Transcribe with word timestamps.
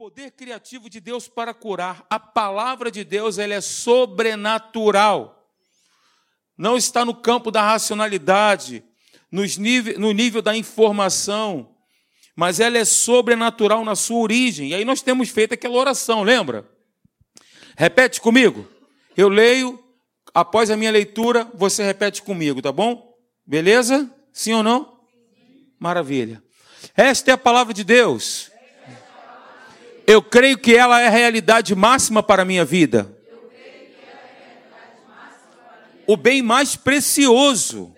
poder 0.00 0.30
criativo 0.30 0.88
de 0.88 0.98
Deus 0.98 1.28
para 1.28 1.52
curar. 1.52 2.06
A 2.08 2.18
palavra 2.18 2.90
de 2.90 3.04
Deus 3.04 3.36
ela 3.36 3.52
é 3.52 3.60
sobrenatural. 3.60 5.46
Não 6.56 6.74
está 6.74 7.04
no 7.04 7.14
campo 7.14 7.50
da 7.50 7.60
racionalidade, 7.60 8.82
no 9.30 10.12
nível 10.14 10.40
da 10.40 10.56
informação, 10.56 11.76
mas 12.34 12.60
ela 12.60 12.78
é 12.78 12.84
sobrenatural 12.86 13.84
na 13.84 13.94
sua 13.94 14.20
origem. 14.20 14.70
E 14.70 14.74
aí 14.74 14.86
nós 14.86 15.02
temos 15.02 15.28
feito 15.28 15.52
aquela 15.52 15.76
oração, 15.76 16.22
lembra? 16.22 16.66
Repete 17.76 18.22
comigo. 18.22 18.66
Eu 19.14 19.28
leio, 19.28 19.78
após 20.32 20.70
a 20.70 20.78
minha 20.78 20.90
leitura, 20.90 21.46
você 21.52 21.84
repete 21.84 22.22
comigo, 22.22 22.62
tá 22.62 22.72
bom? 22.72 23.14
Beleza? 23.46 24.10
Sim 24.32 24.54
ou 24.54 24.62
não? 24.62 24.98
Maravilha. 25.78 26.42
Esta 26.96 27.32
é 27.32 27.34
a 27.34 27.38
palavra 27.38 27.74
de 27.74 27.84
Deus. 27.84 28.49
Eu 30.10 30.20
creio 30.20 30.58
que 30.58 30.74
ela 30.74 31.00
é 31.00 31.06
a 31.06 31.10
realidade 31.10 31.72
máxima 31.72 32.20
para 32.20 32.42
a 32.42 32.44
minha 32.44 32.64
vida. 32.64 33.16
O 36.04 36.16
bem 36.16 36.42
mais 36.42 36.74
precioso 36.74 37.94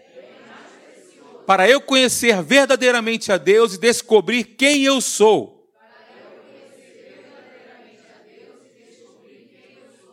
para 1.46 1.66
eu 1.66 1.80
conhecer 1.80 2.42
verdadeiramente 2.42 3.32
a 3.32 3.38
Deus 3.38 3.72
e 3.72 3.78
descobrir 3.78 4.44
quem 4.44 4.84
eu 4.84 5.00
sou. 5.00 5.66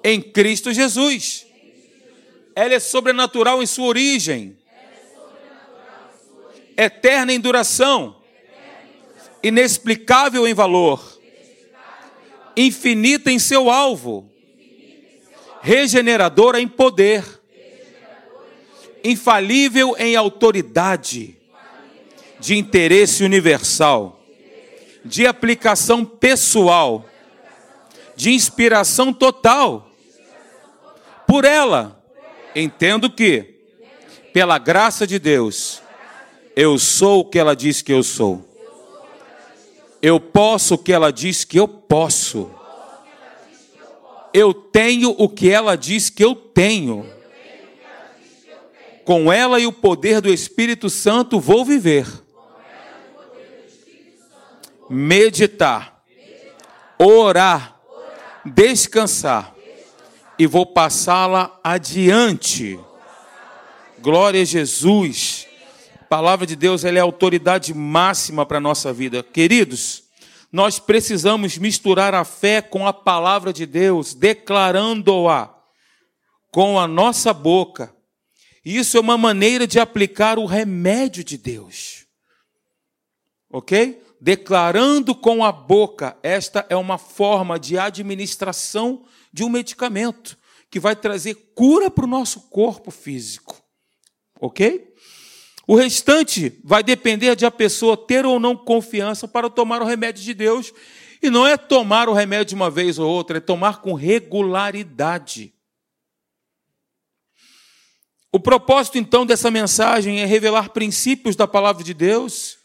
Em 0.02 0.22
Cristo 0.22 0.72
Jesus. 0.72 1.46
Ela 2.56 2.76
é 2.76 2.80
sobrenatural 2.80 3.62
em 3.62 3.66
sua 3.66 3.88
origem, 3.88 4.58
eterna 6.78 7.34
em 7.34 7.42
duração, 7.42 8.24
inexplicável 9.44 10.48
em 10.48 10.54
valor 10.54 11.19
infinita 12.60 13.32
em 13.32 13.40
seu 13.40 13.70
alvo, 13.70 14.30
regeneradora 15.62 16.60
em 16.60 16.68
poder, 16.68 17.24
infalível 19.02 19.96
em 19.98 20.16
autoridade, 20.16 21.38
de 22.38 22.58
interesse 22.58 23.24
universal, 23.24 24.22
de 25.04 25.26
aplicação 25.26 26.04
pessoal, 26.04 27.06
de 28.16 28.32
inspiração 28.32 29.14
total. 29.14 29.90
Por 31.26 31.46
ela, 31.46 32.02
entendo 32.56 33.10
que, 33.10 33.56
pela 34.34 34.58
graça 34.58 35.08
de 35.08 35.18
Deus, 35.18 35.82
eu 36.56 36.78
sou 36.78 37.22
o 37.22 37.26
que 37.26 37.40
ela 37.40 37.56
diz 37.56 37.82
que 37.82 37.94
eu 37.94 38.04
sou. 38.04 38.49
Eu 40.02 40.20
posso 40.20 40.76
o 40.76 40.78
que 40.78 40.94
ela 40.94 41.12
diz 41.12 41.44
que 41.44 41.60
eu 41.60 41.68
posso. 41.68 42.50
Eu 44.34 44.54
tenho 44.54 45.14
o 45.18 45.28
que 45.28 45.50
ela 45.50 45.76
diz 45.76 46.10
que 46.10 46.24
eu 46.24 46.36
tenho. 46.36 47.06
Com 49.04 49.32
ela 49.32 49.60
e 49.60 49.68
o 49.68 49.74
poder 49.74 50.22
do 50.22 50.32
Espírito 50.32 50.90
Santo 50.90 51.40
vou 51.40 51.66
viver. 51.66 52.08
Meditar. 54.90 56.04
Orar. 56.98 57.80
Descansar. 58.46 59.54
E 60.38 60.48
vou 60.48 60.66
passá-la 60.66 61.60
adiante. 61.62 62.80
Glória 64.02 64.42
a 64.42 64.46
Jesus 64.46 65.49
palavra 66.10 66.48
de 66.48 66.56
Deus 66.56 66.84
ela 66.84 66.98
é 66.98 67.02
autoridade 67.02 67.72
máxima 67.72 68.44
para 68.44 68.58
a 68.58 68.62
nossa 68.62 68.92
vida. 68.92 69.22
Queridos, 69.22 70.04
nós 70.52 70.80
precisamos 70.80 71.58
misturar 71.60 72.16
a 72.16 72.26
fé 72.26 72.62
com 72.62 72.88
a 72.88 72.92
palavra 72.92 73.54
de 73.54 73.68
Deus, 73.68 74.16
declarando-a 74.16 75.56
com 76.52 76.80
a 76.80 76.88
nossa 76.88 77.32
boca. 77.32 77.96
Isso 78.66 78.98
é 78.98 79.00
uma 79.00 79.18
maneira 79.18 79.68
de 79.68 79.80
aplicar 79.80 80.40
o 80.40 80.46
remédio 80.46 81.24
de 81.24 81.38
Deus. 81.38 82.08
Ok? 83.52 84.02
Declarando 84.20 85.14
com 85.14 85.46
a 85.46 85.52
boca, 85.52 86.18
esta 86.24 86.66
é 86.70 86.76
uma 86.76 86.98
forma 86.98 87.60
de 87.60 87.78
administração 87.78 89.06
de 89.32 89.44
um 89.44 89.50
medicamento 89.50 90.36
que 90.72 90.80
vai 90.80 90.96
trazer 90.96 91.36
cura 91.56 91.90
para 91.90 92.06
o 92.06 92.10
nosso 92.10 92.42
corpo 92.50 92.90
físico. 92.90 93.62
Ok? 94.42 94.90
O 95.70 95.76
restante 95.76 96.60
vai 96.64 96.82
depender 96.82 97.36
de 97.36 97.46
a 97.46 97.52
pessoa 97.52 97.96
ter 97.96 98.26
ou 98.26 98.40
não 98.40 98.58
confiança 98.58 99.28
para 99.28 99.52
tomar 99.52 99.84
o 99.84 99.86
remédio 99.86 100.24
de 100.24 100.34
Deus. 100.34 100.74
E 101.22 101.30
não 101.30 101.46
é 101.46 101.58
tomar 101.58 102.10
o 102.10 102.14
remédio 102.14 102.46
de 102.46 102.56
uma 102.56 102.72
vez 102.72 102.98
ou 102.98 103.08
outra, 103.08 103.38
é 103.38 103.40
tomar 103.40 103.80
com 103.80 103.94
regularidade. 103.94 105.54
O 108.32 108.40
propósito, 108.40 108.98
então, 108.98 109.28
dessa 109.28 109.52
mensagem 109.52 110.22
é 110.22 110.26
revelar 110.26 110.70
princípios 110.70 111.36
da 111.36 111.48
palavra 111.48 111.84
de 111.84 111.94
Deus 111.94 112.58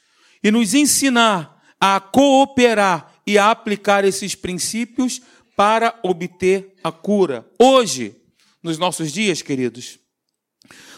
e 0.42 0.50
nos 0.50 0.72
ensinar 0.72 1.62
a 1.78 2.00
cooperar 2.00 3.12
e 3.26 3.36
a 3.36 3.50
aplicar 3.50 4.06
esses 4.06 4.34
princípios 4.34 5.20
para 5.54 6.00
obter 6.02 6.74
a 6.82 6.90
cura. 6.90 7.46
Hoje, 7.60 8.16
nos 8.62 8.78
nossos 8.78 9.12
dias, 9.12 9.42
queridos, 9.42 9.98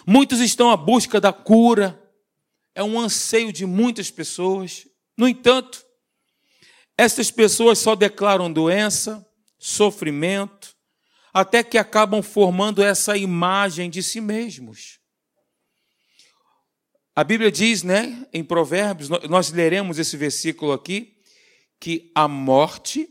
Muitos 0.09 0.39
estão 0.39 0.71
à 0.71 0.77
busca 0.77 1.21
da 1.21 1.33
cura, 1.33 2.00
é 2.77 2.83
um 2.83 3.00
anseio 3.00 3.53
de 3.53 3.67
muitas 3.67 4.09
pessoas. 4.09 4.87
No 5.19 5.27
entanto, 5.27 5.84
essas 6.97 7.28
pessoas 7.28 7.81
só 7.81 7.97
declaram 7.97 8.53
doença, 8.53 9.27
sofrimento, 9.59 10.77
até 11.34 11.65
que 11.65 11.77
acabam 11.77 12.22
formando 12.22 12.84
essa 12.84 13.17
imagem 13.17 13.91
de 13.91 14.00
si 14.00 14.21
mesmos. 14.21 15.00
A 17.12 17.25
Bíblia 17.25 17.50
diz, 17.50 17.83
né, 17.83 18.28
em 18.33 18.44
Provérbios, 18.44 19.09
nós 19.09 19.50
leremos 19.50 19.99
esse 19.99 20.17
versículo 20.17 20.71
aqui, 20.71 21.17
que 21.81 22.12
a 22.15 22.28
morte 22.28 23.09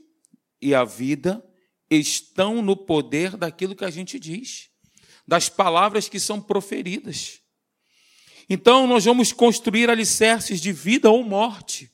e 0.62 0.74
a 0.74 0.86
vida 0.86 1.44
estão 1.90 2.62
no 2.62 2.78
poder 2.78 3.36
daquilo 3.36 3.76
que 3.76 3.84
a 3.84 3.90
gente 3.90 4.18
diz 4.18 4.74
das 5.28 5.50
palavras 5.50 6.08
que 6.08 6.20
são 6.20 6.40
proferidas. 6.40 7.40
Então, 8.50 8.86
nós 8.86 9.06
vamos 9.06 9.32
construir 9.32 9.90
alicerces 9.90 10.62
de 10.62 10.72
vida 10.72 11.10
ou 11.10 11.24
morte. 11.24 11.92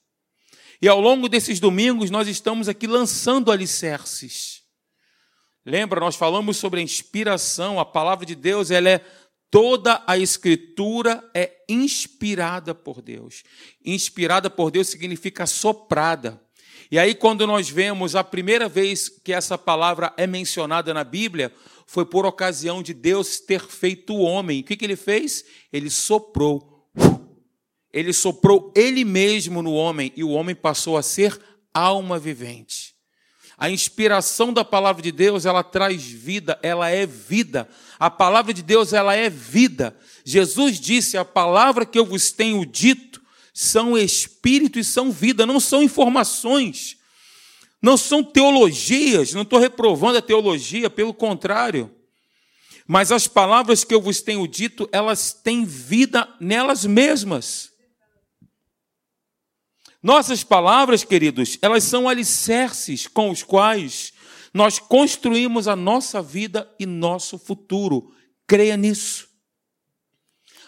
E 0.82 0.88
ao 0.88 1.00
longo 1.00 1.30
desses 1.30 1.60
domingos, 1.60 2.10
nós 2.10 2.28
estamos 2.28 2.68
aqui 2.68 2.88
lançando 2.88 3.52
alicerces. 3.52 4.64
Lembra, 5.66 6.00
nós 6.00 6.16
falamos 6.16 6.58
sobre 6.58 6.80
a 6.80 6.84
inspiração, 6.84 7.80
a 7.80 7.86
palavra 7.86 8.26
de 8.26 8.36
Deus, 8.36 8.72
ela 8.72 8.90
é 8.90 9.06
toda 9.52 10.02
a 10.08 10.18
escritura 10.18 11.24
é 11.36 11.52
inspirada 11.70 12.74
por 12.74 13.02
Deus. 13.02 13.44
Inspirada 13.86 14.50
por 14.50 14.72
Deus 14.72 14.88
significa 14.88 15.46
soprada. 15.46 16.42
E 16.90 16.98
aí, 16.98 17.14
quando 17.14 17.46
nós 17.46 17.70
vemos 17.70 18.16
a 18.16 18.24
primeira 18.24 18.68
vez 18.68 19.08
que 19.08 19.32
essa 19.32 19.58
palavra 19.58 20.14
é 20.18 20.26
mencionada 20.26 20.94
na 20.94 21.04
Bíblia, 21.04 21.54
foi 21.92 22.06
por 22.06 22.26
ocasião 22.26 22.82
de 22.82 22.94
Deus 22.94 23.42
ter 23.42 23.60
feito 23.68 24.14
o 24.14 24.22
homem. 24.22 24.62
O 24.62 24.64
que, 24.64 24.78
que 24.78 24.86
ele 24.86 24.96
fez? 24.96 25.44
Ele 25.74 25.90
soprou. 25.90 26.90
Ele 27.92 28.14
soprou 28.14 28.72
ele 28.74 29.04
mesmo 29.04 29.62
no 29.62 29.74
homem 29.74 30.10
e 30.16 30.24
o 30.24 30.30
homem 30.30 30.56
passou 30.56 30.96
a 30.96 31.04
ser 31.04 31.38
alma 31.74 32.18
vivente. 32.18 32.96
A 33.58 33.70
inspiração 33.70 34.54
da 34.54 34.64
palavra 34.64 35.02
de 35.02 35.12
Deus, 35.12 35.46
ela 35.46 35.66
traz 35.66 36.02
vida, 36.02 36.58
ela 36.64 36.90
é 36.90 37.06
vida. 37.06 37.68
A 38.00 38.10
palavra 38.10 38.54
de 38.54 38.64
Deus, 38.64 38.94
ela 38.94 39.14
é 39.14 39.30
vida. 39.30 39.94
Jesus 40.24 40.80
disse: 40.80 41.18
"A 41.18 41.26
palavra 41.26 41.86
que 41.86 42.00
eu 42.00 42.06
vos 42.06 42.32
tenho 42.32 42.66
dito 42.66 43.22
são 43.54 43.98
espírito 43.98 44.80
e 44.80 44.84
são 44.86 45.12
vida, 45.12 45.46
não 45.46 45.60
são 45.60 45.84
informações. 45.84 47.01
Não 47.82 47.98
são 47.98 48.24
teologias, 48.24 49.34
não 49.34 49.42
estou 49.42 49.58
reprovando 49.58 50.20
a 50.20 50.22
teologia, 50.22 50.90
pelo 50.90 51.14
contrário. 51.14 51.94
Mas 52.86 53.12
as 53.12 53.28
palavras 53.28 53.84
que 53.84 53.94
eu 53.94 54.02
vos 54.02 54.22
tenho 54.22 54.48
dito, 54.48 54.88
elas 54.92 55.34
têm 55.34 55.66
vida 55.66 56.32
nelas 56.40 56.86
mesmas. 56.86 57.72
Nossas 60.04 60.44
palavras, 60.44 61.04
queridos, 61.04 61.58
elas 61.62 61.84
são 61.84 62.08
alicerces 62.08 63.08
com 63.08 63.32
os 63.32 63.44
quais 63.44 64.14
nós 64.54 64.78
construímos 64.78 65.68
a 65.68 65.76
nossa 65.76 66.22
vida 66.22 66.70
e 66.80 66.86
nosso 66.86 67.40
futuro. 67.40 68.14
Creia 68.48 68.76
nisso. 68.76 69.28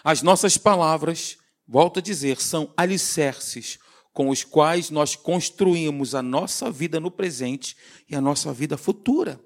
As 0.02 0.22
nossas 0.22 0.56
palavras, 0.56 1.36
volto 1.66 1.98
a 1.98 2.02
dizer, 2.02 2.40
são 2.40 2.72
alicerces 2.76 3.78
com 4.14 4.28
os 4.30 4.44
quais 4.44 4.90
nós 4.90 5.16
construímos 5.16 6.14
a 6.14 6.22
nossa 6.22 6.70
vida 6.70 7.00
no 7.00 7.10
presente 7.10 7.76
e 8.08 8.14
a 8.14 8.20
nossa 8.20 8.52
vida 8.52 8.78
futura. 8.78 9.40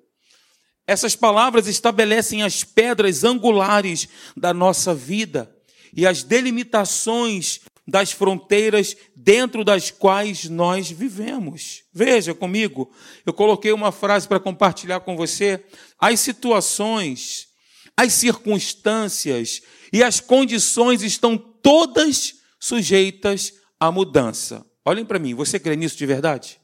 Essas 0.87 1.17
palavras 1.17 1.67
estabelecem 1.67 2.43
as 2.43 2.63
pedras 2.63 3.25
angulares 3.25 4.07
da 4.37 4.53
nossa 4.53 4.95
vida 4.95 5.51
e 5.97 6.07
as 6.07 6.23
delimitações 6.23 7.61
das 7.87 8.13
fronteiras 8.13 8.95
dentro 9.17 9.65
das 9.65 9.91
quais 9.91 10.45
nós 10.45 10.91
vivemos. 10.91 11.85
Veja 11.91 12.35
comigo, 12.35 12.93
eu 13.25 13.33
coloquei 13.33 13.73
uma 13.73 13.91
frase 13.91 14.29
para 14.29 14.39
compartilhar 14.39 15.01
com 15.01 15.17
você. 15.17 15.65
As 15.99 16.21
situações, 16.21 17.49
as 17.97 18.13
circunstâncias 18.13 19.63
e 19.91 20.03
as 20.03 20.21
condições 20.21 21.03
estão 21.03 21.39
todas 21.39 22.35
sujeitas 22.61 23.55
à 23.79 23.91
mudança. 23.91 24.65
Olhem 24.85 25.05
para 25.05 25.19
mim, 25.19 25.35
você 25.35 25.59
crê 25.59 25.77
nisso 25.77 25.97
de 25.97 26.07
verdade? 26.07 26.61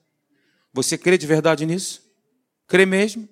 Você 0.72 0.96
crê 0.99 1.19
de 1.19 1.26
verdade 1.26 1.66
nisso? 1.66 2.02
Crê 2.66 2.87
mesmo? 2.87 3.28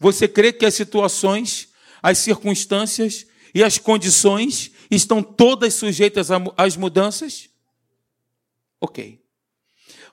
Você 0.00 0.28
crê 0.28 0.52
que 0.52 0.64
as 0.64 0.74
situações, 0.74 1.68
as 2.02 2.18
circunstâncias 2.18 3.26
e 3.54 3.64
as 3.64 3.78
condições 3.78 4.70
estão 4.90 5.22
todas 5.22 5.74
sujeitas 5.74 6.28
às 6.56 6.76
mudanças? 6.76 7.50
Ok. 8.80 9.20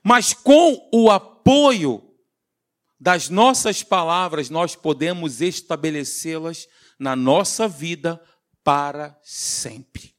Mas 0.04 0.34
com 0.34 0.90
o 0.92 1.10
apoio 1.12 2.02
das 3.00 3.30
nossas 3.30 3.84
palavras, 3.84 4.50
nós 4.50 4.76
podemos 4.76 5.42
estabelecê-las 5.42 6.68
na 6.98 7.16
nossa 7.16 7.68
vida 7.68 8.22
para 8.64 9.20
sempre. 9.24 10.15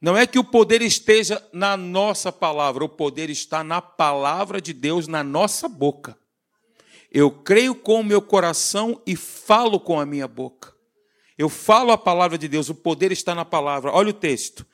Não 0.00 0.16
é 0.16 0.26
que 0.26 0.38
o 0.38 0.44
poder 0.44 0.80
esteja 0.80 1.44
na 1.52 1.76
nossa 1.76 2.30
palavra, 2.30 2.84
o 2.84 2.88
poder 2.88 3.30
está 3.30 3.64
na 3.64 3.82
palavra 3.82 4.60
de 4.60 4.72
Deus 4.72 5.08
na 5.08 5.24
nossa 5.24 5.68
boca. 5.68 6.16
Eu 7.10 7.30
creio 7.30 7.74
com 7.74 8.00
o 8.00 8.04
meu 8.04 8.22
coração 8.22 9.02
e 9.06 9.16
falo 9.16 9.80
com 9.80 9.98
a 9.98 10.06
minha 10.06 10.28
boca. 10.28 10.72
Eu 11.36 11.48
falo 11.48 11.90
a 11.90 11.98
palavra 11.98 12.36
de 12.36 12.46
Deus, 12.48 12.68
o 12.68 12.74
poder 12.74 13.10
está 13.10 13.34
na 13.34 13.44
palavra. 13.44 13.90
Olha 13.92 14.10
o 14.10 14.14
texto 14.14 14.66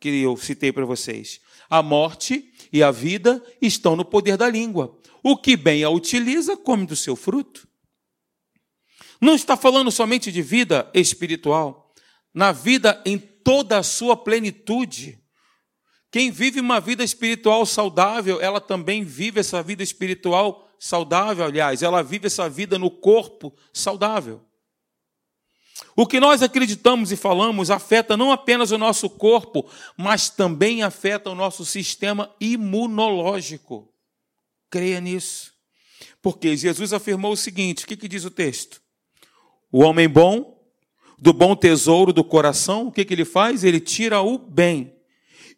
que 0.00 0.08
eu 0.22 0.36
citei 0.36 0.72
para 0.72 0.84
vocês. 0.84 1.40
A 1.70 1.82
morte 1.82 2.52
e 2.72 2.82
a 2.82 2.90
vida 2.90 3.42
estão 3.60 3.94
no 3.94 4.04
poder 4.04 4.36
da 4.36 4.48
língua. 4.48 4.98
O 5.22 5.36
que 5.36 5.56
bem 5.56 5.84
a 5.84 5.90
utiliza, 5.90 6.56
come 6.56 6.86
do 6.86 6.96
seu 6.96 7.14
fruto. 7.14 7.68
Não 9.20 9.34
está 9.34 9.56
falando 9.56 9.90
somente 9.90 10.32
de 10.32 10.42
vida 10.42 10.90
espiritual, 10.92 11.94
na 12.34 12.50
vida 12.50 13.00
em 13.06 13.18
toda 13.44 13.78
a 13.78 13.82
sua 13.82 14.16
plenitude. 14.16 15.22
Quem 16.10 16.30
vive 16.30 16.60
uma 16.60 16.80
vida 16.80 17.02
espiritual 17.02 17.64
saudável, 17.64 18.40
ela 18.40 18.60
também 18.60 19.02
vive 19.02 19.40
essa 19.40 19.62
vida 19.62 19.82
espiritual 19.82 20.68
saudável, 20.78 21.44
aliás, 21.44 21.82
ela 21.82 22.02
vive 22.02 22.26
essa 22.26 22.48
vida 22.48 22.78
no 22.78 22.90
corpo 22.90 23.56
saudável. 23.72 24.44
O 25.94 26.06
que 26.06 26.20
nós 26.20 26.42
acreditamos 26.42 27.12
e 27.12 27.16
falamos 27.16 27.70
afeta 27.70 28.16
não 28.16 28.32
apenas 28.32 28.70
o 28.70 28.78
nosso 28.78 29.08
corpo, 29.08 29.68
mas 29.96 30.28
também 30.28 30.82
afeta 30.82 31.30
o 31.30 31.34
nosso 31.34 31.64
sistema 31.64 32.34
imunológico. 32.40 33.92
Creia 34.70 35.00
nisso. 35.00 35.52
Porque 36.20 36.56
Jesus 36.56 36.92
afirmou 36.92 37.32
o 37.32 37.36
seguinte: 37.36 37.84
o 37.84 37.86
que, 37.86 37.96
que 37.96 38.08
diz 38.08 38.24
o 38.24 38.30
texto? 38.30 38.80
O 39.70 39.82
homem 39.82 40.08
bom, 40.08 40.51
do 41.22 41.32
bom 41.32 41.56
tesouro 41.56 42.12
do 42.12 42.22
coração, 42.22 42.88
o 42.88 42.92
que, 42.92 43.02
que 43.02 43.14
ele 43.14 43.24
faz? 43.24 43.64
Ele 43.64 43.80
tira 43.80 44.20
o 44.20 44.36
bem. 44.36 44.92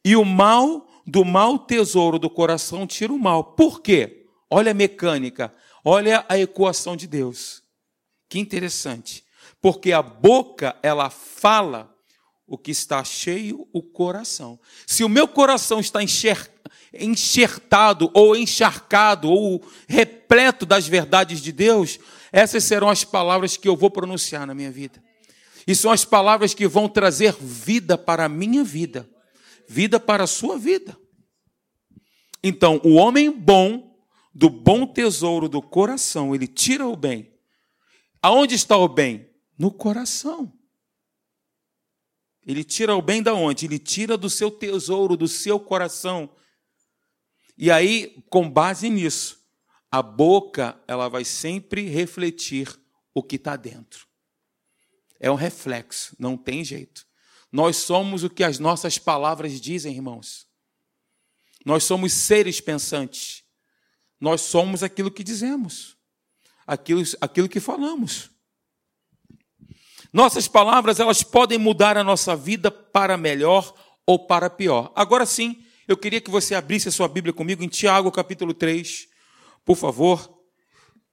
E 0.05 0.15
o 0.15 0.25
mal, 0.25 0.87
do 1.05 1.25
mau 1.25 1.59
tesouro 1.59 2.21
do 2.21 2.31
coração, 2.31 2.87
tira 2.87 3.13
o 3.13 3.19
mal. 3.19 3.43
Por 3.43 3.81
quê? 3.81 4.27
Olha 4.49 4.71
a 4.71 4.75
mecânica, 4.75 5.53
olha 5.85 6.25
a 6.29 6.39
equação 6.39 6.95
de 6.95 7.09
Deus. 7.09 7.65
Que 8.29 8.39
interessante 8.39 9.25
porque 9.65 9.93
a 9.93 10.03
boca 10.03 10.77
ela 10.83 11.09
fala 11.09 11.91
o 12.47 12.59
que 12.59 12.71
está 12.71 13.03
cheio 13.03 13.67
o 13.73 13.83
coração. 13.83 14.61
Se 14.87 15.03
o 15.03 15.09
meu 15.09 15.27
coração 15.27 15.81
está 15.81 16.01
enxertado 16.93 18.11
ou 18.13 18.37
encharcado 18.37 19.31
ou 19.31 19.67
repleto 19.89 20.67
das 20.67 20.87
verdades 20.87 21.41
de 21.41 21.51
Deus, 21.51 21.99
essas 22.31 22.63
serão 22.65 22.91
as 22.91 23.05
palavras 23.05 23.57
que 23.57 23.67
eu 23.67 23.75
vou 23.75 23.91
pronunciar 23.91 24.47
na 24.47 24.55
minha 24.55 24.71
vida. 24.71 25.03
E 25.67 25.75
são 25.75 25.91
as 25.91 26.05
palavras 26.05 26.53
que 26.53 26.67
vão 26.67 26.89
trazer 26.89 27.35
vida 27.41 27.97
para 27.97 28.25
a 28.25 28.29
minha 28.29 28.63
vida, 28.63 29.09
vida 29.69 29.99
para 29.99 30.25
a 30.25 30.27
sua 30.27 30.59
vida. 30.59 30.97
Então, 32.43 32.81
o 32.85 32.95
homem 32.95 33.31
bom, 33.31 33.99
do 34.35 34.51
bom 34.51 34.87
tesouro 34.87 35.49
do 35.49 35.63
coração, 35.63 36.35
ele 36.35 36.47
tira 36.47 36.87
o 36.87 36.95
bem. 36.95 37.33
Aonde 38.21 38.55
está 38.55 38.77
o 38.77 38.89
bem? 38.89 39.31
No 39.57 39.71
coração. 39.71 40.53
Ele 42.47 42.63
tira 42.63 42.95
o 42.95 43.01
bem 43.01 43.23
da 43.23 43.33
onde? 43.33 43.65
Ele 43.65 43.79
tira 43.79 44.19
do 44.19 44.29
seu 44.29 44.51
tesouro, 44.51 45.17
do 45.17 45.27
seu 45.27 45.59
coração. 45.59 46.29
E 47.57 47.71
aí, 47.71 48.23
com 48.29 48.51
base 48.51 48.91
nisso, 48.91 49.41
a 49.91 50.03
boca 50.03 50.79
ela 50.87 51.09
vai 51.09 51.25
sempre 51.25 51.89
refletir 51.89 52.69
o 53.15 53.23
que 53.23 53.37
está 53.37 53.57
dentro. 53.57 54.07
É 55.21 55.31
um 55.31 55.35
reflexo, 55.35 56.15
não 56.19 56.37
tem 56.37 56.65
jeito. 56.65 57.07
Nós 57.51 57.77
somos 57.77 58.25
o 58.25 58.31
que 58.31 58.43
as 58.43 58.59
nossas 58.59 58.99
palavras 58.99 59.61
dizem, 59.61 59.95
irmãos. 59.95 60.47
Nós 61.65 61.85
somos 61.85 62.13
seres 62.13 62.61
pensantes. 62.61 63.45
Nós 64.21 64.41
somos 64.41 64.83
aquilo 64.83 65.11
que 65.11 65.23
dizemos, 65.23 65.97
aquilo, 66.67 67.03
aquilo 67.21 67.49
que 67.49 67.61
falamos. 67.61 68.31
Nossas 70.13 70.47
palavras, 70.47 71.01
elas 71.01 71.23
podem 71.23 71.59
mudar 71.59 71.97
a 71.99 72.05
nossa 72.05 72.37
vida 72.37 72.71
para 72.71 73.17
melhor 73.17 73.75
ou 74.07 74.27
para 74.27 74.49
pior. 74.49 74.93
Agora 74.95 75.27
sim, 75.27 75.65
eu 75.89 75.97
queria 75.97 76.21
que 76.21 76.31
você 76.31 76.55
abrisse 76.55 76.89
a 76.89 76.93
sua 76.93 77.09
Bíblia 77.09 77.33
comigo 77.33 77.63
em 77.63 77.69
Tiago, 77.69 78.11
capítulo 78.13 78.55
3, 78.55 79.09
por 79.65 79.77
favor. 79.77 80.33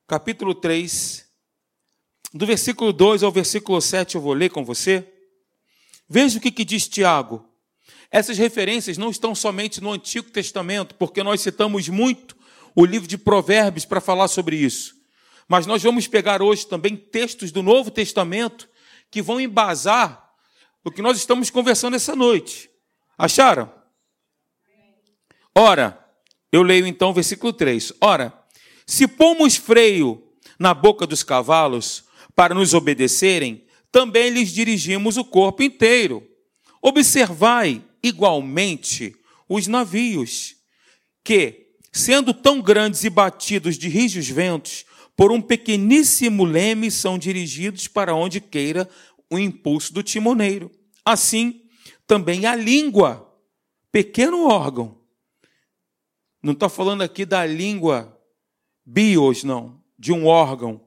Capítulo 0.08 0.54
3, 0.54 1.26
do 2.34 2.46
versículo 2.46 2.94
2 2.94 3.24
ao 3.24 3.32
versículo 3.32 3.82
7, 3.82 4.16
eu 4.16 4.22
vou 4.22 4.34
ler 4.34 4.50
com 4.50 4.64
você. 4.64 5.06
Veja 6.08 6.38
o 6.38 6.42
que, 6.42 6.52
que 6.52 6.64
diz 6.64 6.88
Tiago. 6.88 7.46
Essas 8.10 8.38
referências 8.38 8.98
não 8.98 9.10
estão 9.10 9.34
somente 9.34 9.82
no 9.82 9.92
Antigo 9.92 10.30
Testamento, 10.30 10.96
porque 10.96 11.24
nós 11.24 11.42
citamos 11.42 11.88
muito 11.90 12.36
o 12.76 12.86
livro 12.86 13.08
de 13.08 13.18
Provérbios 13.18 13.86
para 13.86 14.02
falar 14.02 14.28
sobre 14.28 14.56
isso. 14.56 14.96
Mas 15.48 15.66
nós 15.66 15.84
vamos 15.84 16.08
pegar 16.08 16.42
hoje 16.42 16.66
também 16.66 16.96
textos 16.96 17.52
do 17.52 17.62
Novo 17.62 17.92
Testamento 17.92 18.70
que 19.10 19.22
vão 19.22 19.40
embasar 19.40 20.30
o 20.84 20.92
que 20.92 21.02
nós 21.02 21.18
estamos 21.18 21.50
conversando 21.50 21.96
essa 21.96 22.16
noite. 22.16 22.70
Acharam? 23.18 23.72
Ora, 25.54 26.00
eu 26.52 26.64
leio 26.64 26.88
então 26.88 27.10
o 27.10 27.14
versículo 27.14 27.52
3. 27.52 27.94
Ora, 28.00 28.34
se 28.86 29.08
pomos 29.08 29.58
freio 29.58 30.24
na 30.58 30.74
boca 30.74 31.06
dos 31.06 31.24
cavalos 31.24 32.06
para 32.36 32.56
nos 32.56 32.74
obedecerem, 32.74 33.66
também 33.92 34.30
lhes 34.30 34.52
dirigimos 34.52 35.18
o 35.18 35.24
corpo 35.24 35.62
inteiro. 35.64 36.28
Observai 36.82 37.84
igualmente 38.02 39.16
os 39.48 39.68
navios, 39.68 40.56
que, 41.24 41.68
sendo 41.92 42.34
tão 42.34 42.62
grandes 42.62 43.04
e 43.04 43.10
batidos 43.10 43.78
de 43.78 43.90
rijos 43.90 44.28
ventos, 44.28 44.86
por 45.16 45.32
um 45.32 45.42
pequeníssimo 45.42 46.46
leme 46.46 46.90
são 46.90 47.18
dirigidos 47.18 47.88
para 47.88 48.16
onde 48.16 48.40
queira 48.40 48.90
o 49.30 49.38
impulso 49.38 49.94
do 49.94 50.02
timoneiro. 50.02 50.72
Assim, 51.06 51.62
também 52.08 52.46
a 52.46 52.56
língua, 52.56 53.32
pequeno 53.92 54.48
órgão. 54.48 55.00
Não 56.42 56.54
estou 56.54 56.70
falando 56.70 57.02
aqui 57.04 57.26
da 57.26 57.46
língua 57.46 58.18
bios, 58.86 59.44
não, 59.44 59.82
de 59.98 60.12
um 60.12 60.26
órgão. 60.26 60.82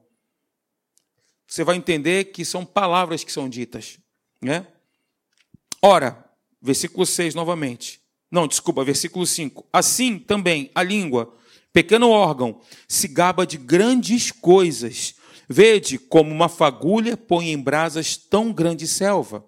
Você 1.55 1.63
vai 1.63 1.77
entender 1.77 2.33
que 2.33 2.43
são 2.43 2.65
palavras 2.65 3.23
que 3.23 3.31
são 3.31 3.47
ditas. 3.47 3.97
Né? 4.41 4.67
Ora, 5.81 6.21
versículo 6.61 7.05
6 7.05 7.33
novamente. 7.33 8.01
Não, 8.29 8.45
desculpa, 8.45 8.83
versículo 8.83 9.25
5. 9.25 9.65
Assim 9.71 10.19
também 10.19 10.69
a 10.75 10.83
língua 10.83 11.33
pequeno 11.71 12.09
órgão, 12.09 12.59
se 12.89 13.07
gaba 13.07 13.47
de 13.47 13.57
grandes 13.57 14.31
coisas. 14.31 15.15
Vede 15.47 15.97
como 15.97 16.29
uma 16.29 16.49
fagulha 16.49 17.15
põe 17.15 17.53
em 17.53 17.57
brasas 17.57 18.17
tão 18.17 18.51
grande 18.51 18.85
selva. 18.85 19.45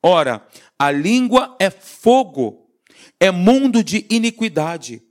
Ora, 0.00 0.46
a 0.78 0.92
língua 0.92 1.56
é 1.58 1.68
fogo, 1.68 2.70
é 3.18 3.32
mundo 3.32 3.82
de 3.82 4.06
iniquidade. 4.08 5.02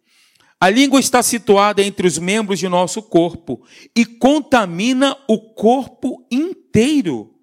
A 0.62 0.70
língua 0.70 1.00
está 1.00 1.24
situada 1.24 1.82
entre 1.82 2.06
os 2.06 2.18
membros 2.18 2.60
de 2.60 2.68
nosso 2.68 3.02
corpo 3.02 3.66
e 3.96 4.06
contamina 4.06 5.18
o 5.26 5.40
corpo 5.40 6.28
inteiro. 6.30 7.34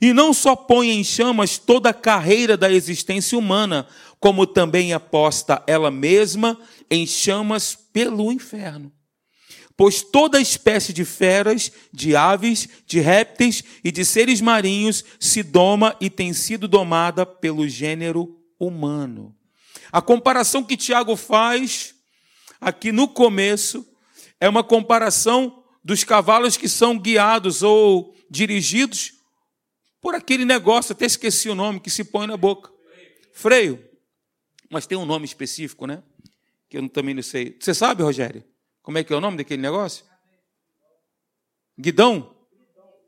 E 0.00 0.12
não 0.12 0.32
só 0.32 0.54
põe 0.54 0.90
em 0.90 1.02
chamas 1.02 1.58
toda 1.58 1.90
a 1.90 1.94
carreira 1.94 2.56
da 2.56 2.70
existência 2.70 3.36
humana, 3.36 3.88
como 4.20 4.46
também 4.46 4.92
aposta 4.92 5.60
ela 5.66 5.90
mesma 5.90 6.56
em 6.88 7.04
chamas 7.06 7.76
pelo 7.92 8.30
inferno. 8.30 8.92
Pois 9.76 10.02
toda 10.02 10.40
espécie 10.40 10.92
de 10.92 11.04
feras, 11.04 11.72
de 11.92 12.14
aves, 12.14 12.68
de 12.86 13.00
répteis 13.00 13.64
e 13.82 13.90
de 13.90 14.04
seres 14.04 14.40
marinhos 14.40 15.04
se 15.18 15.42
doma 15.42 15.96
e 16.00 16.08
tem 16.08 16.32
sido 16.32 16.68
domada 16.68 17.26
pelo 17.26 17.66
gênero 17.66 18.38
humano. 18.60 19.34
A 19.90 20.00
comparação 20.00 20.62
que 20.62 20.76
Tiago 20.76 21.16
faz 21.16 21.94
aqui 22.60 22.92
no 22.92 23.08
começo 23.08 23.86
é 24.40 24.48
uma 24.48 24.62
comparação 24.62 25.64
dos 25.82 26.04
cavalos 26.04 26.56
que 26.56 26.68
são 26.68 26.98
guiados 26.98 27.62
ou 27.62 28.14
dirigidos 28.28 29.14
por 30.00 30.14
aquele 30.14 30.44
negócio, 30.44 30.92
até 30.92 31.04
esqueci 31.04 31.48
o 31.48 31.54
nome, 31.54 31.78
que 31.78 31.90
se 31.90 32.04
põe 32.04 32.26
na 32.26 32.36
boca. 32.36 32.72
Freio. 33.32 33.84
Mas 34.70 34.86
tem 34.86 34.96
um 34.96 35.04
nome 35.04 35.26
específico, 35.26 35.86
né? 35.86 36.02
Que 36.68 36.78
eu 36.78 36.88
também 36.88 37.14
não 37.14 37.22
sei. 37.22 37.56
Você 37.60 37.74
sabe, 37.74 38.02
Rogério? 38.02 38.42
Como 38.82 38.96
é 38.96 39.04
que 39.04 39.12
é 39.12 39.16
o 39.16 39.20
nome 39.20 39.36
daquele 39.36 39.60
negócio? 39.60 40.04
Guidão? 41.78 42.34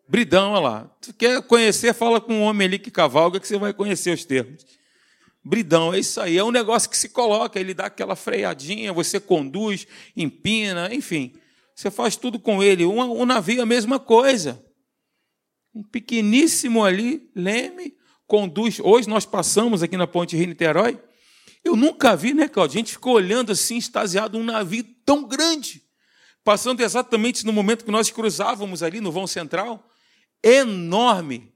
Bridão, 0.06 0.52
olha 0.52 0.60
lá. 0.60 0.96
Tu 1.00 1.14
quer 1.14 1.42
conhecer, 1.42 1.94
fala 1.94 2.20
com 2.20 2.34
um 2.34 2.42
homem 2.42 2.66
ali 2.66 2.78
que 2.78 2.90
cavalga, 2.90 3.40
que 3.40 3.48
você 3.48 3.56
vai 3.56 3.72
conhecer 3.72 4.12
os 4.12 4.24
termos. 4.24 4.66
Bridão, 5.44 5.92
é 5.92 5.98
isso 5.98 6.20
aí. 6.20 6.38
É 6.38 6.44
um 6.44 6.52
negócio 6.52 6.88
que 6.88 6.96
se 6.96 7.08
coloca, 7.08 7.58
ele 7.58 7.74
dá 7.74 7.86
aquela 7.86 8.14
freadinha, 8.14 8.92
você 8.92 9.18
conduz, 9.18 9.86
empina, 10.16 10.94
enfim. 10.94 11.34
Você 11.74 11.90
faz 11.90 12.14
tudo 12.16 12.38
com 12.38 12.62
ele. 12.62 12.84
Um, 12.84 13.00
um 13.00 13.26
navio 13.26 13.58
é 13.58 13.62
a 13.62 13.66
mesma 13.66 13.98
coisa. 13.98 14.64
Um 15.74 15.82
pequeníssimo 15.82 16.84
ali, 16.84 17.28
leme, 17.34 17.94
conduz. 18.26 18.78
Hoje 18.78 19.08
nós 19.08 19.26
passamos 19.26 19.82
aqui 19.82 19.96
na 19.96 20.06
Ponte 20.06 20.36
Rio-Niterói. 20.36 21.00
Eu 21.64 21.74
nunca 21.74 22.14
vi, 22.14 22.34
né, 22.34 22.48
Claudio? 22.48 22.76
A 22.76 22.78
gente 22.78 22.92
ficou 22.92 23.14
olhando 23.14 23.52
assim, 23.52 23.78
extasiado, 23.78 24.38
um 24.38 24.44
navio 24.44 24.84
tão 25.04 25.24
grande. 25.24 25.82
Passando 26.44 26.80
exatamente 26.80 27.44
no 27.46 27.52
momento 27.52 27.84
que 27.84 27.90
nós 27.90 28.10
cruzávamos 28.10 28.82
ali 28.82 29.00
no 29.00 29.10
vão 29.10 29.26
central. 29.26 29.88
Enorme. 30.42 31.52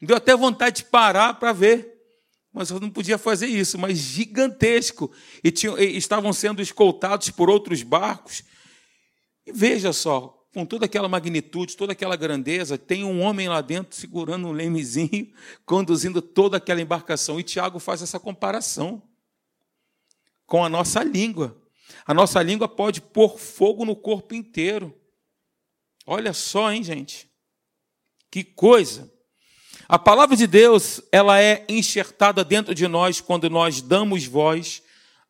Deu 0.00 0.16
até 0.16 0.36
vontade 0.36 0.76
de 0.76 0.84
parar 0.84 1.34
para 1.34 1.52
ver 1.52 1.95
mas 2.56 2.70
eu 2.70 2.80
não 2.80 2.88
podia 2.88 3.18
fazer 3.18 3.48
isso, 3.48 3.76
mas 3.76 3.98
gigantesco. 3.98 5.12
E, 5.44 5.50
tinham, 5.50 5.78
e 5.78 5.94
estavam 5.94 6.32
sendo 6.32 6.62
escoltados 6.62 7.28
por 7.28 7.50
outros 7.50 7.82
barcos. 7.82 8.42
E 9.46 9.52
veja 9.52 9.92
só, 9.92 10.42
com 10.54 10.64
toda 10.64 10.86
aquela 10.86 11.06
magnitude, 11.06 11.76
toda 11.76 11.92
aquela 11.92 12.16
grandeza, 12.16 12.78
tem 12.78 13.04
um 13.04 13.20
homem 13.20 13.46
lá 13.46 13.60
dentro 13.60 13.94
segurando 13.94 14.48
um 14.48 14.52
lemezinho, 14.52 15.30
conduzindo 15.66 16.22
toda 16.22 16.56
aquela 16.56 16.80
embarcação. 16.80 17.38
E 17.38 17.42
Tiago 17.42 17.78
faz 17.78 18.00
essa 18.00 18.18
comparação 18.18 19.02
com 20.46 20.64
a 20.64 20.68
nossa 20.70 21.04
língua. 21.04 21.62
A 22.06 22.14
nossa 22.14 22.42
língua 22.42 22.66
pode 22.66 23.02
pôr 23.02 23.38
fogo 23.38 23.84
no 23.84 23.94
corpo 23.94 24.34
inteiro. 24.34 24.98
Olha 26.06 26.32
só, 26.32 26.72
hein, 26.72 26.82
gente? 26.82 27.30
Que 28.30 28.42
coisa! 28.42 29.14
A 29.88 30.00
palavra 30.00 30.36
de 30.36 30.48
Deus, 30.48 31.00
ela 31.12 31.40
é 31.40 31.64
enxertada 31.68 32.44
dentro 32.44 32.74
de 32.74 32.88
nós 32.88 33.20
quando 33.20 33.48
nós 33.48 33.80
damos 33.80 34.26
voz 34.26 34.82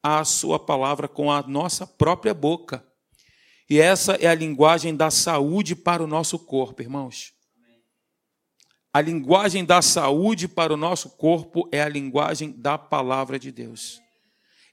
à 0.02 0.24
sua 0.24 0.58
palavra 0.58 1.06
com 1.06 1.30
a 1.30 1.42
nossa 1.42 1.86
própria 1.86 2.32
boca. 2.32 2.82
E 3.68 3.78
essa 3.78 4.14
é 4.14 4.26
a 4.26 4.34
linguagem 4.34 4.96
da 4.96 5.10
saúde 5.10 5.76
para 5.76 6.02
o 6.02 6.06
nosso 6.06 6.38
corpo, 6.38 6.80
irmãos. 6.80 7.34
A 8.94 9.02
linguagem 9.02 9.62
da 9.62 9.82
saúde 9.82 10.48
para 10.48 10.72
o 10.72 10.76
nosso 10.76 11.10
corpo 11.10 11.68
é 11.70 11.82
a 11.82 11.88
linguagem 11.88 12.50
da 12.50 12.78
palavra 12.78 13.38
de 13.38 13.52
Deus. 13.52 14.00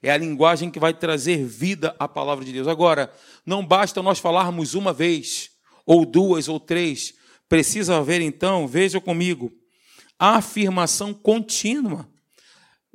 É 0.02 0.10
a 0.10 0.16
linguagem 0.16 0.70
que 0.70 0.78
vai 0.78 0.94
trazer 0.94 1.44
vida 1.44 1.94
à 1.98 2.08
palavra 2.08 2.42
de 2.42 2.52
Deus. 2.52 2.68
Agora, 2.68 3.12
não 3.44 3.62
basta 3.62 4.02
nós 4.02 4.18
falarmos 4.18 4.72
uma 4.72 4.94
vez, 4.94 5.50
ou 5.84 6.06
duas, 6.06 6.48
ou 6.48 6.58
três. 6.58 7.12
Precisa 7.50 7.98
haver, 7.98 8.22
então, 8.22 8.66
veja 8.66 8.98
comigo, 8.98 9.52
a 10.18 10.36
afirmação 10.36 11.12
contínua. 11.12 12.08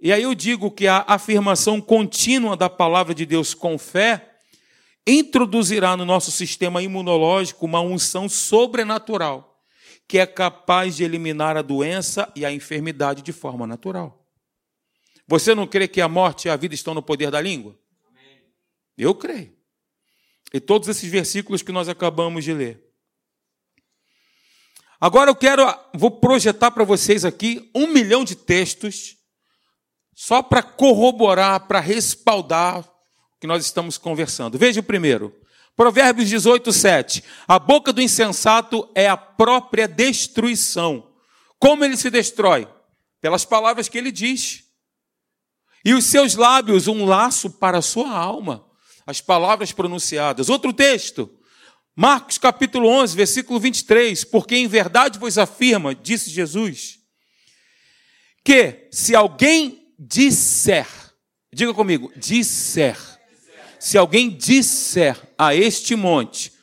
E 0.01 0.13
aí 0.13 0.23
eu 0.23 0.33
digo 0.33 0.71
que 0.71 0.87
a 0.87 1.03
afirmação 1.07 1.81
contínua 1.81 2.55
da 2.55 2.69
palavra 2.69 3.13
de 3.13 3.25
Deus 3.25 3.53
com 3.53 3.77
fé 3.77 4.37
introduzirá 5.05 5.97
no 5.97 6.05
nosso 6.05 6.31
sistema 6.31 6.81
imunológico 6.81 7.65
uma 7.65 7.81
unção 7.81 8.29
sobrenatural 8.29 9.49
que 10.09 10.17
é 10.17 10.25
capaz 10.25 10.95
de 10.95 11.03
eliminar 11.03 11.55
a 11.55 11.61
doença 11.61 12.31
e 12.35 12.43
a 12.43 12.51
enfermidade 12.51 13.21
de 13.21 13.31
forma 13.31 13.67
natural. 13.67 14.27
Você 15.27 15.53
não 15.53 15.67
crê 15.67 15.87
que 15.87 16.01
a 16.01 16.09
morte 16.09 16.47
e 16.47 16.49
a 16.49 16.55
vida 16.55 16.73
estão 16.73 16.95
no 16.95 17.03
poder 17.03 17.29
da 17.29 17.39
língua? 17.39 17.77
Eu 18.97 19.13
creio. 19.13 19.55
E 20.51 20.59
todos 20.59 20.89
esses 20.89 21.07
versículos 21.09 21.61
que 21.61 21.71
nós 21.71 21.87
acabamos 21.87 22.43
de 22.43 22.51
ler 22.51 22.88
Agora 25.01 25.31
eu 25.31 25.35
quero, 25.35 25.63
vou 25.93 26.11
projetar 26.11 26.71
para 26.71 26.83
vocês 26.83 27.23
aqui 27.23 27.71
um 27.73 27.87
milhão 27.87 28.25
de 28.25 28.35
textos, 28.35 29.15
só 30.13 30.43
para 30.43 30.61
corroborar, 30.61 31.67
para 31.67 31.79
respaldar 31.79 32.79
o 32.79 33.39
que 33.39 33.47
nós 33.47 33.63
estamos 33.63 33.97
conversando. 33.97 34.57
Veja 34.57 34.81
o 34.81 34.83
primeiro. 34.83 35.33
Provérbios 35.73 36.27
18, 36.27 36.73
7. 36.73 37.23
A 37.47 37.57
boca 37.57 37.93
do 37.93 38.01
insensato 38.01 38.89
é 38.93 39.07
a 39.07 39.15
própria 39.15 39.87
destruição. 39.87 41.09
Como 41.57 41.85
ele 41.85 41.95
se 41.95 42.09
destrói? 42.09 42.67
Pelas 43.21 43.45
palavras 43.45 43.87
que 43.87 43.97
ele 43.97 44.11
diz. 44.11 44.65
E 45.85 45.93
os 45.93 46.03
seus 46.03 46.35
lábios, 46.35 46.87
um 46.87 47.05
laço 47.05 47.49
para 47.51 47.77
a 47.77 47.81
sua 47.81 48.11
alma. 48.11 48.65
As 49.07 49.21
palavras 49.21 49.71
pronunciadas. 49.71 50.49
Outro 50.49 50.73
texto. 50.73 51.38
Marcos 52.01 52.37
capítulo 52.37 52.87
11, 52.87 53.13
versículo 53.13 53.59
23, 53.59 54.23
porque 54.23 54.55
em 54.55 54.69
verdade 54.69 55.19
vos 55.19 55.37
afirma, 55.37 55.93
disse 55.93 56.29
Jesus, 56.29 56.97
que 58.41 58.87
se 58.89 59.13
alguém 59.13 59.91
disser, 59.99 60.87
diga 61.51 61.73
comigo, 61.73 62.09
disser, 62.15 62.97
se 63.77 63.97
alguém 63.97 64.29
disser 64.29 65.21
a 65.37 65.53
este 65.53 65.93
monte, 65.93 66.53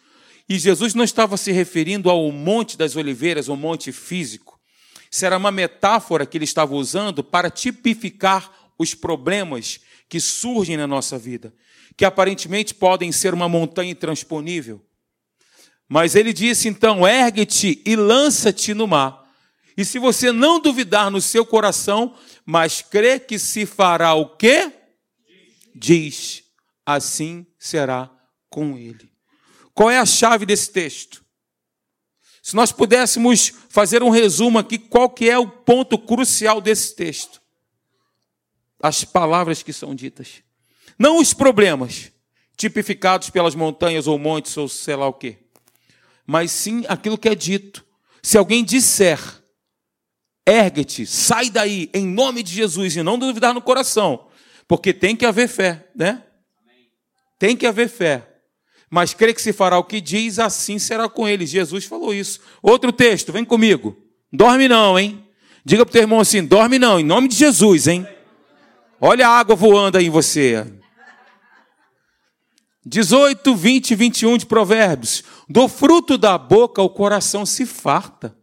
e 0.49 0.59
Jesus 0.59 0.95
não 0.95 1.05
estava 1.05 1.37
se 1.37 1.53
referindo 1.53 2.09
ao 2.09 2.33
Monte 2.33 2.79
das 2.79 2.97
Oliveiras, 2.97 3.51
ao 3.51 3.59
monte 3.59 3.93
físico, 3.93 4.59
isso 5.11 5.27
era 5.27 5.37
uma 5.37 5.53
metáfora 5.53 6.25
que 6.25 6.39
ele 6.39 6.47
estava 6.47 6.75
usando 6.75 7.23
para 7.23 7.51
tipificar 7.51 8.51
os 8.79 8.95
problemas 8.95 9.81
que 10.09 10.19
surgem 10.19 10.79
na 10.79 10.87
nossa 10.87 11.19
vida, 11.19 11.53
que 11.95 12.07
aparentemente 12.07 12.73
podem 12.73 13.13
ser 13.13 13.35
uma 13.35 13.51
montanha 13.51 13.91
intransponível, 13.91 14.83
mas 15.89 16.15
ele 16.15 16.33
disse 16.33 16.69
então: 16.69 17.07
ergue-te 17.07 17.83
e 17.85 17.97
lança-te 17.97 18.75
no 18.75 18.87
mar. 18.87 19.25
E 19.77 19.85
se 19.85 19.99
você 19.99 20.33
não 20.33 20.59
duvidar 20.61 21.11
no 21.11 21.21
seu 21.21 21.45
coração, 21.45 22.15
mas 22.45 22.83
crê 22.83 23.21
que 23.21 23.39
se 23.39 23.67
fará 23.67 24.15
o 24.15 24.37
quê? 24.37 24.73
Diz: 25.75 26.43
assim 26.85 27.47
será 27.59 28.11
com 28.49 28.77
ele. 28.77 29.11
Qual 29.75 29.91
é 29.91 29.99
a 29.99 30.07
chave 30.07 30.47
desse 30.47 30.73
texto? 30.73 31.25
Se 32.43 32.55
nós 32.55 32.73
pudéssemos 32.73 33.53
fazer 33.69 34.03
um 34.03 34.09
resumo 34.09 34.59
aqui, 34.59 34.79
qual 34.79 35.11
que 35.11 35.29
é 35.29 35.37
o 35.37 35.49
ponto 35.49 35.99
crucial 35.99 36.61
desse 36.61 36.95
texto? 36.95 37.43
As 38.81 39.05
palavras 39.05 39.63
que 39.63 39.73
são 39.73 39.95
ditas. 39.95 40.43
Não 40.99 41.19
os 41.19 41.35
problemas, 41.35 42.13
tipificados 42.57 43.31
pelas 43.31 43.55
montanhas 43.55 44.07
ou 44.07 44.19
montes 44.19 44.57
ou 44.57 44.69
sei 44.69 44.95
lá 44.97 45.09
o 45.09 45.13
quê 45.13 45.46
mas 46.27 46.51
sim 46.51 46.85
aquilo 46.89 47.17
que 47.17 47.29
é 47.29 47.35
dito. 47.35 47.85
Se 48.23 48.37
alguém 48.37 48.65
disser, 48.65 49.21
ergue-te, 50.47 51.07
sai 51.07 51.49
daí, 51.51 51.89
em 51.95 52.07
nome 52.07 52.43
de 52.43 52.53
Jesus, 52.53 52.97
e 52.97 53.03
não 53.03 53.19
duvidar 53.19 53.55
no 53.55 53.63
coração, 53.63 54.27
porque 54.67 54.93
tem 54.93 55.15
que 55.15 55.25
haver 55.25 55.49
fé, 55.49 55.89
né? 55.95 56.23
Tem 57.39 57.57
que 57.57 57.67
haver 57.67 57.89
fé. 57.89 58.27
Mas 58.91 59.13
crê 59.13 59.35
que 59.35 59.43
se 59.43 59.53
fará 59.53 59.79
o 59.79 59.85
que 59.85 60.01
diz, 60.01 60.39
assim 60.39 60.79
será 60.79 61.09
com 61.09 61.29
ele. 61.29 61.45
Jesus 61.45 61.85
falou 61.85 62.15
isso. 62.15 62.41
Outro 62.63 62.93
texto, 62.93 63.33
vem 63.33 63.45
comigo. 63.45 63.97
Dorme 64.33 64.69
não, 64.69 64.99
hein? 64.99 65.25
Diga 65.65 65.85
para 65.85 65.91
o 65.91 65.93
teu 65.93 66.03
irmão 66.03 66.21
assim: 66.21 66.45
dorme 66.45 66.79
não, 66.79 67.01
em 67.01 67.05
nome 67.05 67.29
de 67.29 67.37
Jesus, 67.37 67.89
hein? 67.89 68.07
Olha 69.01 69.29
a 69.29 69.39
água 69.39 69.55
voando 69.55 69.99
aí 69.99 70.07
em 70.07 70.11
você. 70.11 70.67
18, 72.89 73.57
20 73.57 73.91
e 73.91 73.95
21 73.97 74.39
de 74.39 74.47
Provérbios. 74.47 75.25
Do 75.49 75.67
fruto 75.67 76.17
da 76.17 76.39
boca 76.39 76.81
o 76.81 76.89
coração 76.89 77.45
se 77.45 77.67
farta. 77.67 78.37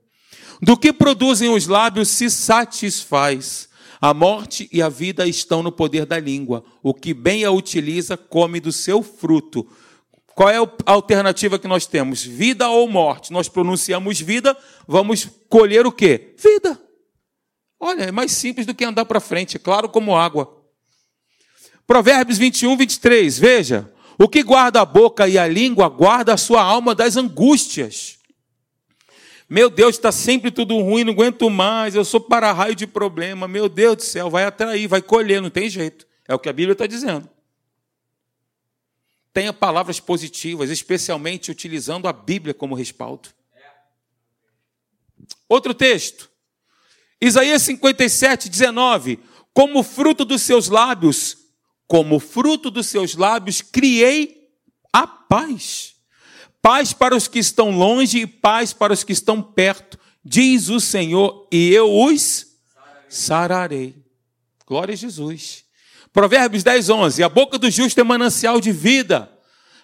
Do 0.62 0.76
que 0.76 0.92
produzem 0.92 1.50
os 1.50 1.66
lábios 1.66 2.10
se 2.10 2.30
satisfaz. 2.30 3.70
A 4.02 4.14
morte 4.14 4.68
e 4.70 4.82
a 4.82 4.90
vida 4.90 5.26
estão 5.26 5.64
no 5.64 5.72
poder 5.72 6.06
da 6.06 6.20
língua. 6.20 6.62
O 6.82 6.94
que 6.94 7.14
bem 7.14 7.46
a 7.46 7.52
utiliza 7.52 8.18
come 8.18 8.60
do 8.60 8.74
seu 8.74 9.02
fruto. 9.02 9.66
Qual 10.36 10.50
é 10.50 10.58
a 10.58 10.92
alternativa 10.92 11.58
que 11.58 11.68
nós 11.68 11.86
temos? 11.86 12.22
Vida 12.22 12.68
ou 12.68 12.90
morte? 12.90 13.32
Nós 13.32 13.48
pronunciamos 13.48 14.20
vida, 14.20 14.58
vamos 14.86 15.26
colher 15.48 15.86
o 15.86 15.92
quê? 15.92 16.36
Vida. 16.38 16.78
Olha, 17.80 18.04
é 18.04 18.12
mais 18.12 18.34
simples 18.34 18.66
do 18.66 18.74
que 18.74 18.84
andar 18.84 19.06
para 19.06 19.22
frente, 19.22 19.56
é 19.56 19.60
claro 19.60 19.88
como 19.88 20.18
água. 20.18 20.62
Provérbios 21.86 22.38
21, 22.38 22.76
23, 22.76 23.40
veja. 23.40 23.93
O 24.18 24.28
que 24.28 24.44
guarda 24.44 24.82
a 24.82 24.86
boca 24.86 25.28
e 25.28 25.38
a 25.38 25.48
língua 25.48 25.90
guarda 25.90 26.34
a 26.34 26.38
sua 26.38 26.62
alma 26.62 26.94
das 26.94 27.18
angústias. 27.18 28.20
Meu 29.50 29.70
Deus, 29.70 29.96
está 29.96 30.12
sempre 30.12 30.52
tudo 30.52 30.80
ruim, 30.80 31.04
não 31.04 31.14
aguento 31.14 31.50
mais, 31.50 31.96
eu 31.96 32.06
sou 32.06 32.20
para-raio 32.20 32.76
de 32.76 32.88
problema. 32.88 33.48
Meu 33.48 33.68
Deus 33.68 33.98
do 33.98 34.04
céu, 34.04 34.30
vai 34.30 34.46
atrair, 34.46 34.88
vai 34.88 35.02
colher, 35.02 35.42
não 35.42 35.50
tem 35.50 35.70
jeito. 35.70 36.08
É 36.28 36.34
o 36.34 36.40
que 36.40 36.50
a 36.50 36.54
Bíblia 36.54 36.74
está 36.74 36.88
dizendo. 36.88 37.30
Tenha 39.34 39.52
palavras 39.52 40.00
positivas, 40.00 40.70
especialmente 40.70 41.52
utilizando 41.52 42.08
a 42.08 42.14
Bíblia 42.14 42.54
como 42.54 42.76
respaldo. 42.76 43.30
Outro 45.50 45.74
texto, 45.74 46.30
Isaías 47.20 47.62
57, 47.64 48.50
19. 48.50 49.20
Como 49.54 49.84
fruto 49.84 50.26
dos 50.26 50.42
seus 50.42 50.68
lábios, 50.68 51.38
como 51.94 52.20
fruto 52.20 52.72
dos 52.72 52.88
seus 52.88 53.14
lábios, 53.14 53.62
criei 53.62 54.50
a 54.92 55.06
paz. 55.06 55.94
Paz 56.60 56.92
para 56.92 57.16
os 57.16 57.28
que 57.28 57.38
estão 57.38 57.70
longe 57.70 58.22
e 58.22 58.26
paz 58.26 58.74
para 58.74 58.92
os 58.92 59.04
que 59.04 59.14
estão 59.14 59.44
perto, 59.44 60.00
diz 60.26 60.70
o 60.70 60.80
Senhor, 60.80 61.48
e 61.52 61.70
eu 61.72 61.96
os 61.96 62.48
sararei. 63.08 63.96
Glória 64.66 64.94
a 64.94 64.98
Jesus. 64.98 65.66
Provérbios 66.12 66.64
10, 66.64 66.90
11. 66.90 67.22
A 67.22 67.30
boca 67.30 67.60
do 67.60 67.70
justo 67.70 68.02
é 68.02 68.04
manancial 68.04 68.60
de 68.60 68.72
vida, 68.72 69.32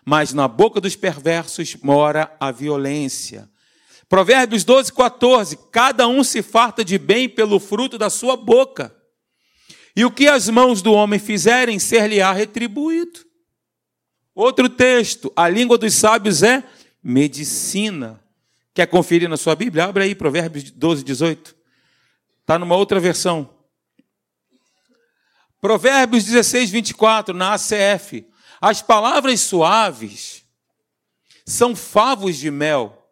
mas 0.03 0.33
na 0.33 0.47
boca 0.47 0.81
dos 0.81 0.95
perversos 0.95 1.77
mora 1.83 2.35
a 2.39 2.49
violência. 2.49 3.47
Provérbios 4.09 4.63
12, 4.63 4.91
14. 4.93 5.59
Cada 5.71 6.07
um 6.07 6.23
se 6.23 6.41
farta 6.41 6.83
de 6.83 6.97
bem 6.97 7.29
pelo 7.29 7.59
fruto 7.59 7.99
da 7.99 8.09
sua 8.09 8.35
boca. 8.35 8.98
E 9.99 10.05
o 10.05 10.09
que 10.09 10.29
as 10.29 10.47
mãos 10.47 10.81
do 10.81 10.93
homem 10.93 11.19
fizerem, 11.19 11.77
ser-lhe-á 11.77 12.31
retribuído. 12.31 13.19
Outro 14.33 14.69
texto, 14.69 15.29
a 15.35 15.49
língua 15.49 15.77
dos 15.77 15.93
sábios 15.93 16.41
é 16.41 16.63
medicina. 17.03 18.23
Quer 18.73 18.87
conferir 18.87 19.27
na 19.27 19.35
sua 19.35 19.55
Bíblia? 19.57 19.83
Abre 19.83 20.05
aí, 20.05 20.15
Provérbios 20.15 20.71
12, 20.71 21.03
18. 21.03 21.53
Está 22.39 22.57
numa 22.57 22.77
outra 22.77 22.97
versão. 22.97 23.53
Provérbios 25.59 26.23
16, 26.23 26.69
24, 26.69 27.35
na 27.35 27.55
ACF. 27.55 28.25
As 28.61 28.81
palavras 28.81 29.41
suaves 29.41 30.45
são 31.45 31.75
favos 31.75 32.37
de 32.37 32.49
mel, 32.49 33.05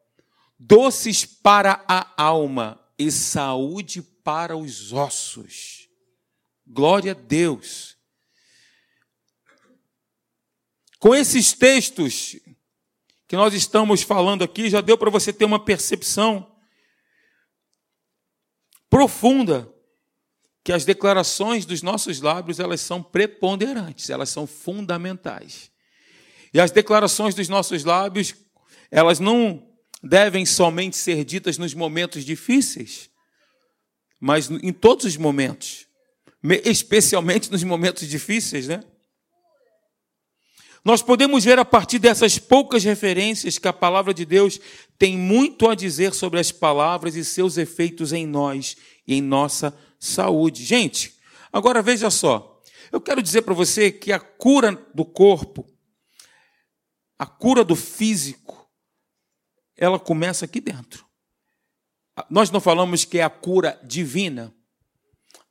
doces 0.57 1.25
para 1.25 1.83
a 1.85 2.07
alma 2.15 2.79
e 2.97 3.11
saúde 3.11 4.01
para 4.01 4.55
os 4.55 4.93
ossos. 4.93 5.86
Glória 6.69 7.13
a 7.13 7.15
Deus. 7.15 7.97
Com 10.99 11.15
esses 11.15 11.53
textos 11.53 12.35
que 13.25 13.37
nós 13.37 13.53
estamos 13.53 14.01
falando 14.01 14.43
aqui, 14.43 14.69
já 14.69 14.81
deu 14.81 14.97
para 14.97 15.09
você 15.09 15.31
ter 15.31 15.45
uma 15.45 15.63
percepção 15.63 16.53
profunda 18.89 19.73
que 20.61 20.73
as 20.73 20.83
declarações 20.83 21.65
dos 21.65 21.81
nossos 21.81 22.19
lábios, 22.19 22.59
elas 22.59 22.81
são 22.81 23.01
preponderantes, 23.01 24.09
elas 24.09 24.29
são 24.29 24.45
fundamentais. 24.45 25.71
E 26.53 26.59
as 26.59 26.71
declarações 26.71 27.33
dos 27.33 27.47
nossos 27.47 27.85
lábios, 27.85 28.35
elas 28.91 29.19
não 29.19 29.65
devem 30.03 30.45
somente 30.45 30.97
ser 30.97 31.23
ditas 31.23 31.57
nos 31.57 31.73
momentos 31.73 32.25
difíceis, 32.25 33.09
mas 34.19 34.49
em 34.49 34.73
todos 34.73 35.05
os 35.05 35.15
momentos, 35.15 35.86
especialmente 36.43 37.51
nos 37.51 37.63
momentos 37.63 38.07
difíceis, 38.07 38.67
né? 38.67 38.83
Nós 40.83 41.01
podemos 41.01 41.43
ver 41.43 41.59
a 41.59 41.65
partir 41.65 41.99
dessas 41.99 42.39
poucas 42.39 42.83
referências 42.83 43.57
que 43.57 43.67
a 43.67 43.73
palavra 43.73 44.13
de 44.13 44.23
Deus 44.23 44.57
tem 44.97 45.17
muito 45.17 45.67
a 45.67 45.75
dizer 45.75 46.13
sobre 46.13 46.39
as 46.39 46.49
palavras 46.49 47.15
e 47.15 47.25
seus 47.25 47.57
efeitos 47.57 48.13
em 48.13 48.25
nós 48.25 48.77
e 49.05 49.15
em 49.15 49.21
nossa 49.21 49.77
saúde. 49.99 50.63
Gente, 50.63 51.13
agora 51.51 51.81
veja 51.81 52.09
só. 52.09 52.61
Eu 52.89 53.01
quero 53.01 53.21
dizer 53.21 53.41
para 53.41 53.53
você 53.53 53.91
que 53.91 54.13
a 54.13 54.19
cura 54.19 54.81
do 54.93 55.03
corpo, 55.03 55.67
a 57.19 57.25
cura 57.25 57.65
do 57.65 57.75
físico, 57.75 58.69
ela 59.75 59.99
começa 59.99 60.45
aqui 60.45 60.61
dentro. 60.61 61.05
Nós 62.29 62.49
não 62.49 62.61
falamos 62.61 63.03
que 63.03 63.19
é 63.19 63.23
a 63.23 63.29
cura 63.29 63.79
divina. 63.83 64.55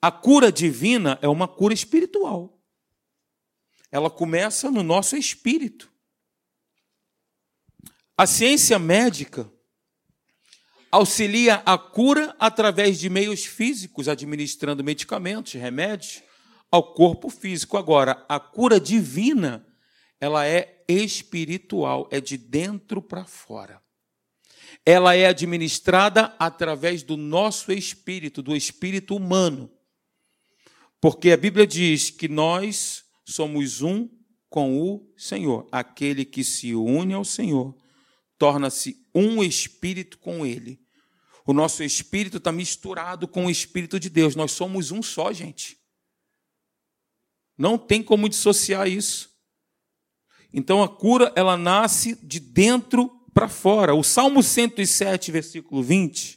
A 0.07 0.11
cura 0.11 0.53
divina 0.53 1.19
é 1.21 1.29
uma 1.29 1.49
cura 1.49 1.75
espiritual 1.75 2.57
ela 3.91 4.11
começa 4.11 4.71
no 4.71 4.83
nosso 4.83 5.17
espírito. 5.17 5.91
A 8.17 8.27
ciência 8.27 8.79
médica 8.79 9.51
auxilia 10.91 11.63
a 11.67 11.77
cura 11.79 12.35
através 12.39 12.99
de 12.99 13.09
meios 13.09 13.45
físicos, 13.45 14.09
administrando 14.09 14.85
medicamentos, 14.85 15.53
remédios 15.55 16.23
ao 16.71 16.95
corpo 16.95 17.29
físico. 17.29 17.77
Agora, 17.77 18.25
a 18.29 18.41
cura 18.41 18.81
divina, 18.81 19.67
ela 20.21 20.47
é 20.47 20.85
espiritual, 20.89 22.09
é 22.11 22.21
de 22.21 22.37
dentro 22.37 23.03
para 23.03 23.25
fora. 23.25 23.83
Ela 24.85 25.15
é 25.15 25.27
administrada 25.27 26.35
através 26.39 27.03
do 27.03 27.17
nosso 27.17 27.73
espírito, 27.73 28.43
do 28.43 28.55
espírito 28.55 29.17
humano. 29.17 29.76
Porque 31.01 31.31
a 31.31 31.37
Bíblia 31.37 31.67
diz 31.67 32.11
que 32.11 32.29
nós 32.29 33.05
somos 33.25 33.83
um 33.83 34.09
com 34.49 34.81
o 34.81 35.13
Senhor. 35.17 35.69
Aquele 35.71 36.25
que 36.25 36.43
se 36.43 36.75
une 36.75 37.13
ao 37.13 37.25
Senhor 37.25 37.77
torna-se 38.39 39.07
um 39.15 39.43
espírito 39.43 40.19
com 40.19 40.45
Ele. 40.45 40.81
O 41.47 41.53
nosso 41.53 41.83
espírito 41.85 42.39
está 42.39 42.51
misturado 42.51 43.29
com 43.29 43.47
o 43.47 43.51
espírito 43.51 44.01
de 44.01 44.11
Deus. 44.11 44.35
Nós 44.35 44.53
somos 44.53 44.91
um 44.91 45.03
só, 45.03 45.33
gente. 45.33 45.79
Não 47.57 47.79
tem 47.79 48.03
como 48.03 48.29
dissociar 48.29 48.89
isso. 48.89 49.31
Então 50.53 50.83
a 50.83 50.89
cura, 50.89 51.33
ela 51.37 51.57
nasce 51.57 52.17
de 52.25 52.41
dentro 52.41 53.11
para 53.33 53.49
fora. 53.49 53.95
O 53.95 54.03
Salmo 54.03 54.43
107, 54.43 55.31
versículo 55.31 55.83
20, 55.83 56.36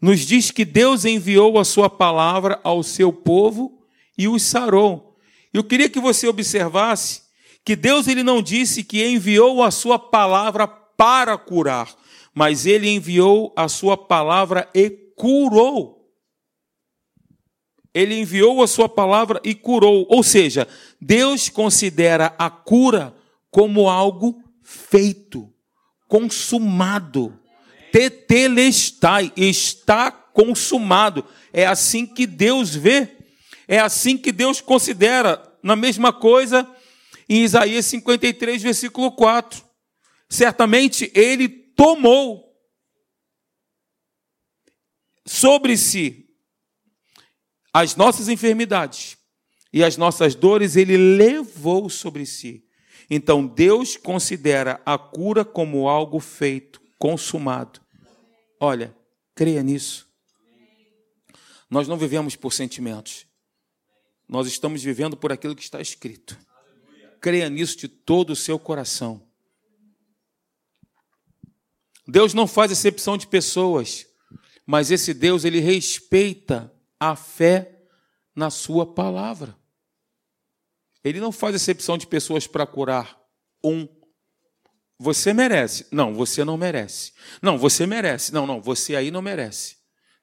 nos 0.00 0.20
diz 0.20 0.50
que 0.50 0.64
Deus 0.64 1.04
enviou 1.04 1.58
a 1.58 1.64
sua 1.64 1.90
palavra 1.90 2.60
ao 2.62 2.82
seu 2.82 3.12
povo 3.12 3.82
e 4.16 4.28
os 4.28 4.42
sarou. 4.42 5.16
Eu 5.52 5.64
queria 5.64 5.88
que 5.88 6.00
você 6.00 6.28
observasse 6.28 7.22
que 7.64 7.74
Deus 7.74 8.06
ele 8.06 8.22
não 8.22 8.40
disse 8.40 8.84
que 8.84 9.04
enviou 9.04 9.62
a 9.62 9.70
sua 9.70 9.98
palavra 9.98 10.66
para 10.66 11.36
curar, 11.36 11.94
mas 12.34 12.66
ele 12.66 12.88
enviou 12.88 13.52
a 13.56 13.68
sua 13.68 13.96
palavra 13.96 14.68
e 14.74 14.88
curou. 15.16 15.98
Ele 17.92 18.20
enviou 18.20 18.62
a 18.62 18.66
sua 18.66 18.88
palavra 18.88 19.40
e 19.42 19.54
curou. 19.54 20.06
Ou 20.08 20.22
seja, 20.22 20.68
Deus 21.00 21.48
considera 21.48 22.34
a 22.38 22.48
cura 22.48 23.14
como 23.50 23.88
algo 23.88 24.40
feito, 24.62 25.52
consumado. 26.06 27.38
Tetelestai, 27.90 29.32
está 29.36 30.10
consumado. 30.10 31.24
É 31.52 31.66
assim 31.66 32.06
que 32.06 32.26
Deus 32.26 32.74
vê 32.74 33.18
é 33.68 33.78
assim 33.78 34.16
que 34.16 34.32
Deus 34.32 34.62
considera, 34.62 35.46
na 35.62 35.76
mesma 35.76 36.10
coisa, 36.10 36.66
em 37.28 37.44
Isaías 37.44 37.84
53, 37.84 38.62
versículo 38.62 39.12
4. 39.12 39.62
Certamente 40.26 41.12
ele 41.14 41.46
tomou 41.46 42.48
sobre 45.26 45.76
si 45.76 46.30
as 47.70 47.94
nossas 47.94 48.30
enfermidades 48.30 49.18
e 49.70 49.84
as 49.84 49.98
nossas 49.98 50.34
dores, 50.34 50.74
ele 50.74 50.96
levou 50.96 51.90
sobre 51.90 52.24
si. 52.24 52.64
Então 53.10 53.46
Deus 53.46 53.98
considera 53.98 54.80
a 54.86 54.96
cura 54.96 55.44
como 55.44 55.86
algo 55.86 56.18
feito, 56.18 56.80
consumado. 56.98 57.80
Olha, 58.60 58.94
creia 59.34 59.62
nisso. 59.62 60.08
Nós 61.70 61.86
não 61.86 61.96
vivemos 61.96 62.34
por 62.34 62.52
sentimentos. 62.52 63.26
Nós 64.28 64.46
estamos 64.46 64.82
vivendo 64.82 65.16
por 65.16 65.32
aquilo 65.32 65.56
que 65.56 65.62
está 65.62 65.80
escrito. 65.80 66.36
Creia 67.20 67.48
nisso 67.48 67.76
de 67.78 67.88
todo 67.88 68.30
o 68.30 68.36
seu 68.36 68.58
coração. 68.58 69.26
Deus 72.06 72.32
não 72.32 72.46
faz 72.46 72.72
exceção 72.72 73.18
de 73.18 73.26
pessoas, 73.26 74.06
mas 74.64 74.90
esse 74.90 75.12
Deus 75.12 75.44
ele 75.44 75.60
respeita 75.60 76.72
a 76.98 77.14
fé 77.14 77.82
na 78.34 78.50
sua 78.50 78.86
palavra. 78.86 79.56
Ele 81.04 81.20
não 81.20 81.32
faz 81.32 81.54
exceção 81.54 81.98
de 81.98 82.06
pessoas 82.06 82.46
para 82.46 82.66
curar 82.66 83.18
um. 83.62 83.86
Você 84.98 85.32
merece. 85.32 85.86
Não, 85.92 86.12
você 86.12 86.44
não 86.44 86.56
merece. 86.56 87.12
Não, 87.40 87.56
você 87.56 87.86
merece. 87.86 88.32
Não, 88.32 88.46
não, 88.46 88.60
você 88.60 88.96
aí 88.96 89.10
não 89.10 89.22
merece. 89.22 89.76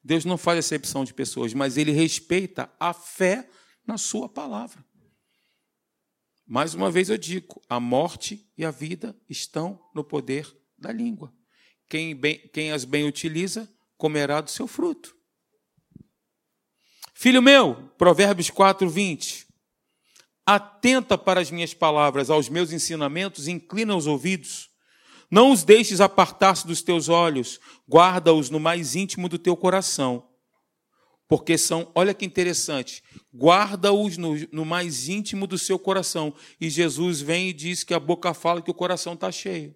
Deus 0.03 0.25
não 0.25 0.37
faz 0.37 0.59
exceção 0.59 1.03
de 1.03 1.13
pessoas, 1.13 1.53
mas 1.53 1.77
ele 1.77 1.91
respeita 1.91 2.69
a 2.79 2.93
fé 2.93 3.49
na 3.87 3.97
Sua 3.97 4.27
palavra. 4.27 4.83
Mais 6.45 6.75
uma 6.75 6.91
vez 6.91 7.09
eu 7.09 7.17
digo: 7.17 7.61
a 7.67 7.79
morte 7.79 8.47
e 8.57 8.63
a 8.63 8.69
vida 8.69 9.15
estão 9.29 9.81
no 9.95 10.03
poder 10.03 10.45
da 10.77 10.91
língua. 10.91 11.33
quem, 11.89 12.15
bem, 12.15 12.37
quem 12.53 12.71
as 12.71 12.85
bem 12.85 13.07
utiliza 13.07 13.67
comerá 13.97 14.41
do 14.41 14.51
seu 14.51 14.67
fruto. 14.67 15.15
Filho 17.13 17.41
meu, 17.41 17.89
Provérbios 17.97 18.49
4, 18.49 18.89
20. 18.89 19.44
Atenta 20.45 21.17
para 21.17 21.39
as 21.41 21.49
minhas 21.49 21.73
palavras, 21.73 22.29
aos 22.29 22.49
meus 22.49 22.71
ensinamentos, 22.71 23.47
inclina 23.47 23.95
os 23.95 24.05
ouvidos. 24.05 24.69
Não 25.29 25.51
os 25.51 25.63
deixes 25.63 25.99
apartar-se 25.99 26.67
dos 26.67 26.83
teus 26.83 27.09
olhos, 27.09 27.59
guarda-os 27.89 28.49
no 28.49 28.59
mais 28.59 28.95
íntimo 28.95 29.27
do 29.27 29.39
teu 29.39 29.57
coração. 29.57 30.29
Porque 31.27 31.57
são, 31.57 31.91
olha 31.95 32.13
que 32.13 32.23
interessante, 32.23 33.03
guarda-os 33.33 34.17
no, 34.17 34.35
no, 34.51 34.63
mais 34.63 35.09
íntimo 35.09 35.47
do 35.47 35.57
seu 35.57 35.79
coração. 35.79 36.33
E 36.61 36.69
Jesus 36.69 37.19
vem 37.19 37.49
e 37.49 37.53
diz 37.53 37.83
que 37.83 37.95
a 37.95 37.99
boca 37.99 38.31
fala 38.33 38.61
que 38.61 38.69
o 38.69 38.75
coração 38.75 39.13
está 39.13 39.31
cheio. 39.31 39.75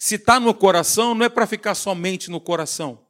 Se 0.00 0.16
está 0.16 0.40
no 0.40 0.52
coração, 0.52 1.14
não 1.14 1.24
é 1.24 1.28
para 1.28 1.46
ficar 1.46 1.76
somente 1.76 2.28
no 2.28 2.40
coração. 2.40 3.06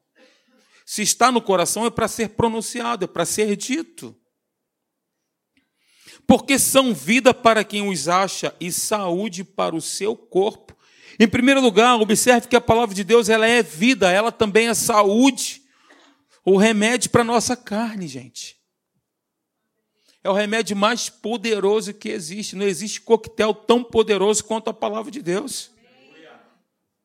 Se 0.84 1.00
está 1.00 1.32
no 1.32 1.40
coração, 1.40 1.86
é 1.86 1.90
para 1.90 2.06
ser 2.06 2.30
pronunciado, 2.30 3.06
é 3.06 3.08
para 3.08 3.24
ser 3.24 3.56
dito. 3.56 4.14
Porque 6.26 6.58
são 6.58 6.94
vida 6.94 7.34
para 7.34 7.64
quem 7.64 7.88
os 7.88 8.08
acha 8.08 8.54
e 8.60 8.70
saúde 8.72 9.44
para 9.44 9.74
o 9.74 9.80
seu 9.80 10.16
corpo. 10.16 10.76
Em 11.18 11.28
primeiro 11.28 11.60
lugar, 11.60 12.00
observe 12.00 12.48
que 12.48 12.56
a 12.56 12.60
palavra 12.60 12.94
de 12.94 13.04
Deus 13.04 13.28
ela 13.28 13.46
é 13.46 13.62
vida, 13.62 14.10
ela 14.10 14.32
também 14.32 14.68
é 14.68 14.74
saúde. 14.74 15.62
O 16.44 16.56
remédio 16.56 17.10
para 17.10 17.20
a 17.20 17.24
nossa 17.24 17.56
carne, 17.56 18.08
gente. 18.08 18.56
É 20.24 20.30
o 20.30 20.32
remédio 20.32 20.76
mais 20.76 21.08
poderoso 21.08 21.92
que 21.92 22.08
existe. 22.08 22.56
Não 22.56 22.66
existe 22.66 23.00
coquetel 23.00 23.52
tão 23.52 23.82
poderoso 23.82 24.44
quanto 24.44 24.70
a 24.70 24.74
palavra 24.74 25.10
de 25.10 25.20
Deus 25.20 25.72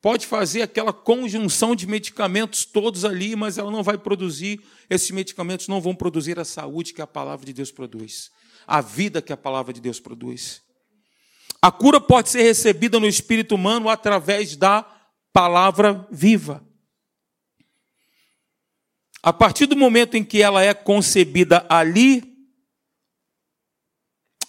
pode 0.02 0.26
fazer 0.26 0.62
aquela 0.62 0.94
conjunção 0.94 1.76
de 1.76 1.86
medicamentos 1.86 2.66
todos 2.66 3.04
ali, 3.04 3.36
mas 3.36 3.58
ela 3.58 3.70
não 3.70 3.84
vai 3.84 3.98
produzir, 3.98 4.62
esses 4.90 5.12
medicamentos 5.12 5.68
não 5.68 5.82
vão 5.82 5.96
produzir 5.96 6.40
a 6.40 6.46
saúde 6.46 6.94
que 6.94 7.02
a 7.02 7.08
palavra 7.08 7.46
de 7.46 7.52
Deus 7.52 7.72
produz, 7.72 8.32
a 8.68 8.82
vida 8.82 9.22
que 9.22 9.32
a 9.32 9.38
palavra 9.38 9.72
de 9.72 9.80
Deus 9.80 10.00
produz. 10.00 10.62
A 11.62 11.72
cura 11.72 12.02
pode 12.02 12.30
ser 12.30 12.44
recebida 12.44 13.00
no 13.00 13.08
espírito 13.08 13.56
humano 13.56 13.90
através 13.90 14.58
da 14.58 14.84
palavra 15.32 16.06
viva. 16.12 16.68
A 19.24 19.34
partir 19.34 19.66
do 19.66 19.76
momento 19.76 20.16
em 20.16 20.24
que 20.24 20.42
ela 20.42 20.62
é 20.62 20.74
concebida 20.74 21.66
ali, 21.70 22.36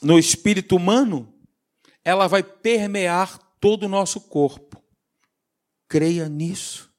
no 0.03 0.19
espírito 0.19 0.77
humano, 0.77 1.33
ela 2.05 2.27
vai 2.27 2.43
permear 2.43 3.39
todo 3.61 3.85
o 3.85 3.89
nosso 3.89 4.21
corpo. 4.21 4.83
Creia 5.89 6.29
nisso, 6.29 6.93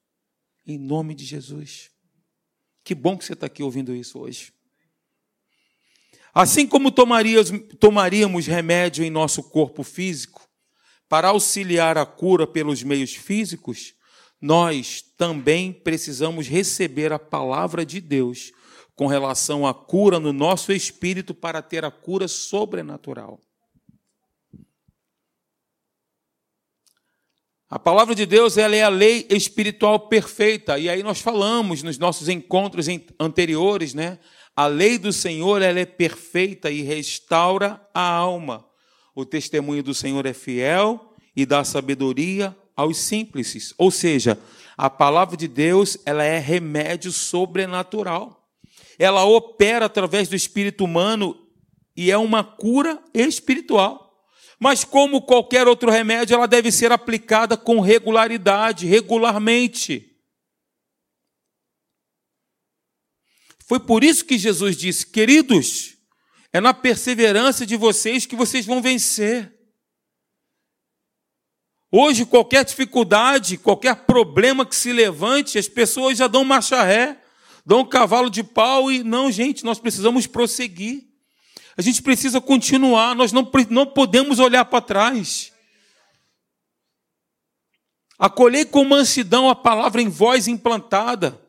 em 0.65 0.77
nome 0.77 1.13
de 1.13 1.23
Jesus. 1.23 1.91
Que 2.83 2.95
bom 2.95 3.17
que 3.17 3.23
você 3.23 3.33
está 3.33 3.45
aqui 3.45 3.61
ouvindo 3.63 3.95
isso 3.95 4.19
hoje. 4.19 4.51
Assim 6.41 6.65
como 6.65 6.89
tomaríamos 6.89 8.47
remédio 8.47 9.03
em 9.03 9.09
nosso 9.09 9.43
corpo 9.43 9.83
físico 9.83 10.47
para 11.09 11.27
auxiliar 11.27 11.97
a 11.97 12.05
cura 12.05 12.47
pelos 12.47 12.81
meios 12.81 13.13
físicos, 13.13 13.93
nós 14.39 15.03
também 15.17 15.73
precisamos 15.73 16.47
receber 16.47 17.11
a 17.11 17.19
palavra 17.19 17.85
de 17.85 17.99
Deus 17.99 18.53
com 18.95 19.05
relação 19.05 19.67
à 19.67 19.73
cura 19.73 20.17
no 20.17 20.31
nosso 20.31 20.71
espírito 20.71 21.33
para 21.33 21.61
ter 21.61 21.83
a 21.83 21.91
cura 21.91 22.25
sobrenatural. 22.25 23.41
A 27.69 27.77
palavra 27.77 28.15
de 28.15 28.25
Deus 28.25 28.57
ela 28.57 28.77
é 28.77 28.81
a 28.81 28.87
lei 28.87 29.27
espiritual 29.29 30.07
perfeita. 30.07 30.79
E 30.79 30.87
aí 30.89 31.03
nós 31.03 31.19
falamos 31.19 31.83
nos 31.83 31.97
nossos 31.97 32.29
encontros 32.29 32.87
anteriores, 33.19 33.93
né? 33.93 34.19
A 34.59 34.67
lei 34.67 34.97
do 34.97 35.13
Senhor 35.13 35.61
ela 35.61 35.79
é 35.79 35.85
perfeita 35.85 36.69
e 36.69 36.81
restaura 36.81 37.79
a 37.93 38.01
alma. 38.01 38.65
O 39.15 39.23
testemunho 39.23 39.81
do 39.81 39.93
Senhor 39.93 40.25
é 40.25 40.33
fiel 40.33 41.13
e 41.33 41.45
dá 41.45 41.63
sabedoria 41.63 42.53
aos 42.75 42.97
simples. 42.97 43.73
Ou 43.77 43.89
seja, 43.89 44.37
a 44.77 44.89
palavra 44.89 45.37
de 45.37 45.47
Deus 45.47 45.97
ela 46.05 46.25
é 46.25 46.37
remédio 46.39 47.09
sobrenatural. 47.09 48.49
Ela 48.99 49.23
opera 49.23 49.85
através 49.85 50.27
do 50.27 50.35
espírito 50.35 50.83
humano 50.83 51.37
e 51.95 52.11
é 52.11 52.17
uma 52.17 52.43
cura 52.43 53.01
espiritual. 53.13 54.27
Mas, 54.59 54.83
como 54.83 55.21
qualquer 55.21 55.69
outro 55.69 55.89
remédio, 55.89 56.33
ela 56.35 56.49
deve 56.49 56.69
ser 56.69 56.91
aplicada 56.91 57.55
com 57.55 57.79
regularidade, 57.79 58.85
regularmente. 58.85 60.08
Foi 63.69 63.79
por 63.79 64.03
isso 64.03 64.25
que 64.25 64.35
Jesus 64.35 64.75
disse: 64.75 65.05
Queridos, 65.05 65.95
é 66.51 66.59
na 66.59 66.73
perseverança 66.73 67.67
de 67.67 67.75
vocês 67.75 68.25
que 68.25 68.35
vocês 68.35 68.65
vão 68.65 68.81
vencer. 68.81 69.53
Hoje, 71.91 72.25
qualquer 72.25 72.65
dificuldade, 72.65 73.59
qualquer 73.59 74.07
problema 74.07 74.65
que 74.65 74.75
se 74.75 74.91
levante, 74.91 75.59
as 75.59 75.67
pessoas 75.67 76.17
já 76.17 76.25
dão 76.25 76.43
marcha 76.43 76.81
ré, 76.81 77.21
dão 77.63 77.81
um 77.81 77.85
cavalo 77.85 78.27
de 78.27 78.43
pau 78.43 78.91
e 78.91 79.03
não, 79.03 79.31
gente, 79.31 79.63
nós 79.63 79.77
precisamos 79.77 80.25
prosseguir. 80.25 81.07
A 81.77 81.81
gente 81.83 82.01
precisa 82.01 82.41
continuar, 82.41 83.15
nós 83.15 83.31
não, 83.31 83.49
não 83.69 83.85
podemos 83.85 84.39
olhar 84.39 84.65
para 84.65 84.81
trás. 84.81 85.53
Acolhei 88.17 88.65
com 88.65 88.83
mansidão 88.83 89.47
a 89.47 89.55
palavra 89.55 90.01
em 90.01 90.09
voz 90.09 90.47
implantada. 90.47 91.48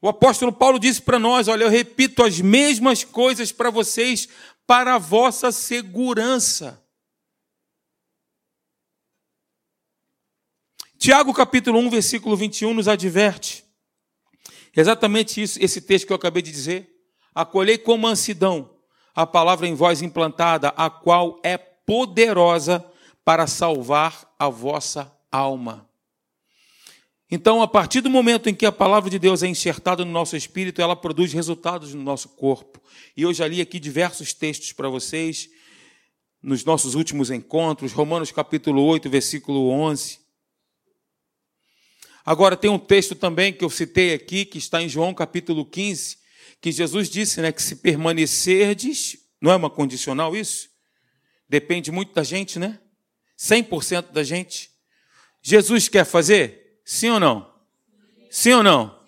O 0.00 0.08
apóstolo 0.08 0.52
Paulo 0.52 0.78
disse 0.78 1.02
para 1.02 1.18
nós: 1.18 1.48
Olha, 1.48 1.64
eu 1.64 1.68
repito 1.68 2.22
as 2.22 2.40
mesmas 2.40 3.04
coisas 3.04 3.52
para 3.52 3.70
vocês, 3.70 4.28
para 4.66 4.94
a 4.94 4.98
vossa 4.98 5.52
segurança. 5.52 6.82
Tiago 10.98 11.32
capítulo 11.32 11.78
1, 11.78 11.90
versículo 11.90 12.36
21 12.36 12.74
nos 12.74 12.86
adverte. 12.86 13.64
Exatamente 14.76 15.42
isso, 15.42 15.58
esse 15.60 15.80
texto 15.80 16.06
que 16.06 16.12
eu 16.12 16.16
acabei 16.16 16.42
de 16.42 16.52
dizer 16.52 16.88
acolhei 17.34 17.78
com 17.78 17.96
mansidão 17.96 18.70
a 19.14 19.26
palavra 19.26 19.66
em 19.66 19.74
voz 19.74 20.02
implantada, 20.02 20.68
a 20.76 20.88
qual 20.88 21.40
é 21.42 21.58
poderosa 21.58 22.84
para 23.24 23.46
salvar 23.46 24.30
a 24.38 24.48
vossa 24.48 25.12
alma. 25.30 25.89
Então, 27.30 27.62
a 27.62 27.68
partir 27.68 28.00
do 28.00 28.10
momento 28.10 28.48
em 28.48 28.54
que 28.54 28.66
a 28.66 28.72
palavra 28.72 29.08
de 29.08 29.18
Deus 29.18 29.44
é 29.44 29.46
enxertada 29.46 30.04
no 30.04 30.10
nosso 30.10 30.36
espírito, 30.36 30.82
ela 30.82 30.96
produz 30.96 31.32
resultados 31.32 31.94
no 31.94 32.02
nosso 32.02 32.30
corpo. 32.30 32.82
E 33.16 33.22
eu 33.22 33.32
já 33.32 33.46
li 33.46 33.60
aqui 33.60 33.78
diversos 33.78 34.32
textos 34.34 34.72
para 34.72 34.88
vocês, 34.88 35.48
nos 36.42 36.64
nossos 36.64 36.96
últimos 36.96 37.30
encontros, 37.30 37.92
Romanos 37.92 38.32
capítulo 38.32 38.82
8, 38.82 39.08
versículo 39.08 39.68
11. 39.68 40.18
Agora, 42.24 42.56
tem 42.56 42.70
um 42.70 42.78
texto 42.78 43.14
também 43.14 43.52
que 43.52 43.64
eu 43.64 43.70
citei 43.70 44.12
aqui, 44.12 44.44
que 44.44 44.58
está 44.58 44.82
em 44.82 44.88
João 44.88 45.14
capítulo 45.14 45.64
15, 45.64 46.18
que 46.60 46.72
Jesus 46.72 47.08
disse, 47.08 47.40
né, 47.40 47.52
que 47.52 47.62
se 47.62 47.76
permanecerdes, 47.76 49.16
não 49.40 49.52
é 49.52 49.56
uma 49.56 49.70
condicional 49.70 50.36
isso? 50.36 50.68
Depende 51.48 51.92
muito 51.92 52.12
da 52.12 52.24
gente, 52.24 52.58
né? 52.58 52.78
100% 53.38 54.10
da 54.10 54.22
gente. 54.22 54.70
Jesus 55.42 55.88
quer 55.88 56.04
fazer? 56.04 56.59
Sim 56.92 57.10
ou 57.10 57.20
não? 57.20 57.48
Sim 58.28 58.54
ou 58.54 58.62
não? 58.64 58.98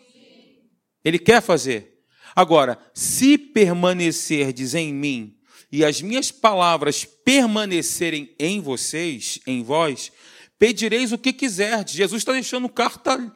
Ele 1.04 1.18
quer 1.18 1.42
fazer. 1.42 2.04
Agora, 2.32 2.78
se 2.94 3.36
permanecerdes 3.36 4.76
em 4.76 4.94
mim 4.94 5.36
e 5.70 5.84
as 5.84 6.00
minhas 6.00 6.30
palavras 6.30 7.04
permanecerem 7.04 8.32
em 8.38 8.60
vocês, 8.60 9.40
em 9.48 9.64
vós, 9.64 10.12
pedireis 10.60 11.10
o 11.10 11.18
que 11.18 11.32
quiserdes. 11.32 11.94
Jesus 11.94 12.20
está 12.20 12.30
deixando 12.30 12.68
carta 12.68 13.34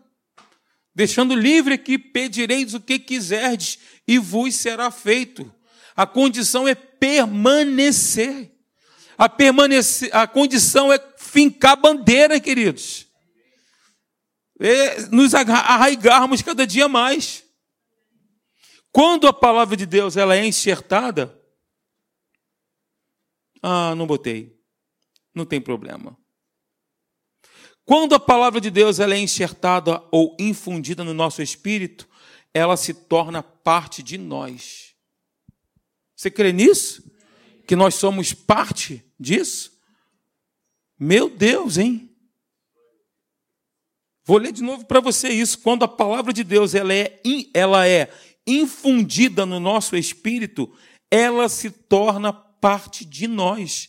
deixando 0.95 1.35
livre 1.35 1.75
aqui, 1.75 1.99
pedireis 1.99 2.73
o 2.73 2.81
que 2.81 3.01
quiserdes 3.01 3.81
e 4.07 4.17
vos 4.17 4.55
será 4.55 4.93
feito. 4.93 5.53
A 5.97 6.07
condição 6.07 6.69
é 6.69 6.75
permanecer. 6.77 8.53
A, 9.19 9.29
permanecer, 9.29 10.09
a 10.15 10.25
condição 10.29 10.93
é 10.93 11.01
fincar 11.19 11.77
bandeira, 11.77 12.39
queridos. 12.39 13.06
É 14.59 15.01
nos 15.09 15.35
arraigarmos 15.35 16.43
cada 16.43 16.67
dia 16.67 16.89
mais. 16.89 17.45
Quando 18.91 19.27
a 19.27 19.33
palavra 19.33 19.77
de 19.77 19.85
Deus 19.85 20.17
ela 20.17 20.35
é 20.35 20.45
enxertada, 20.45 21.39
ah, 23.63 23.95
não 23.95 24.07
botei. 24.07 24.59
Não 25.35 25.45
tem 25.45 25.61
problema. 25.61 26.17
Quando 27.85 28.15
a 28.15 28.21
palavra 28.21 28.61
de 28.61 28.71
Deus 28.71 28.99
ela 28.99 29.15
é 29.15 29.19
enxertada 29.19 30.03
ou 30.11 30.37
infundida 30.41 31.05
no 31.05 31.15
nosso 31.15 31.43
espírito, 31.43 32.09
ela 32.53 32.77
se 32.77 32.95
torna 32.95 33.43
parte 33.43 34.03
de 34.03 34.17
nós. 34.17 34.95
Você 36.17 36.31
crê 36.31 36.53
nisso? 36.53 37.13
Que 37.67 37.77
nós 37.77 37.95
somos 37.95 38.33
parte 38.33 39.05
disso? 39.21 39.79
Meu 40.99 41.29
Deus, 41.29 41.77
hein? 41.77 42.06
Vou 44.27 44.39
ler 44.39 44.51
de 44.51 44.61
novo 44.61 44.85
para 44.85 44.99
você 44.99 45.29
isso. 45.29 45.61
Quando 45.61 45.85
a 45.85 45.89
palavra 45.89 46.33
de 46.33 46.43
Deus 46.43 46.75
ela 46.75 46.93
é, 46.93 47.21
ela 47.55 47.87
é 47.87 48.11
infundida 48.45 49.47
no 49.47 49.61
nosso 49.61 49.97
espírito, 49.97 50.73
ela 51.09 51.49
se 51.49 51.71
torna 51.71 52.33
parte 52.33 53.05
de 53.05 53.29
nós. 53.29 53.89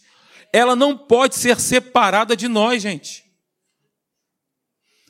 Ela 0.54 0.76
não 0.76 0.96
pode 0.96 1.36
ser 1.36 1.60
separada 1.60 2.36
de 2.36 2.48
nós, 2.48 2.84
gente. 2.84 3.26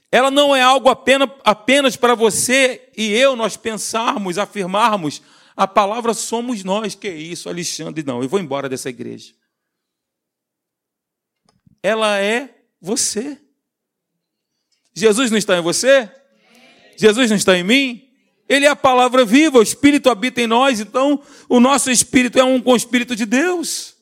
Ela 0.10 0.32
não 0.32 0.56
é 0.56 0.62
algo 0.62 0.88
apenas, 0.88 1.30
apenas 1.44 1.98
para 1.98 2.16
você 2.16 2.90
e 2.96 3.12
eu 3.12 3.36
nós 3.36 3.58
pensarmos, 3.58 4.38
afirmarmos. 4.38 5.22
A 5.58 5.68
palavra 5.68 6.14
somos 6.14 6.64
nós. 6.64 6.96
Que 6.96 7.10
isso, 7.10 7.50
Alexandre? 7.50 8.02
Não, 8.02 8.24
eu 8.24 8.30
vou 8.30 8.40
embora 8.40 8.70
dessa 8.70 8.90
igreja. 8.90 9.34
Ela 11.84 12.18
é 12.18 12.64
você. 12.80 13.38
Jesus 14.98 15.30
não 15.30 15.38
está 15.38 15.56
em 15.58 15.62
você? 15.62 16.10
Jesus 16.98 17.30
não 17.30 17.38
está 17.38 17.56
em 17.56 17.64
mim? 17.64 18.04
Ele 18.50 18.66
é 18.66 18.70
a 18.70 18.76
palavra 18.76 19.24
viva, 19.24 19.60
o 19.60 19.62
Espírito 19.62 20.10
habita 20.10 20.42
em 20.42 20.48
nós, 20.48 20.80
então 20.80 21.22
o 21.48 21.60
nosso 21.60 21.92
espírito 21.92 22.40
é 22.40 22.44
um 22.44 22.60
com 22.60 22.72
o 22.72 22.76
Espírito 22.78 23.16
de 23.16 23.26
Deus. 23.26 23.96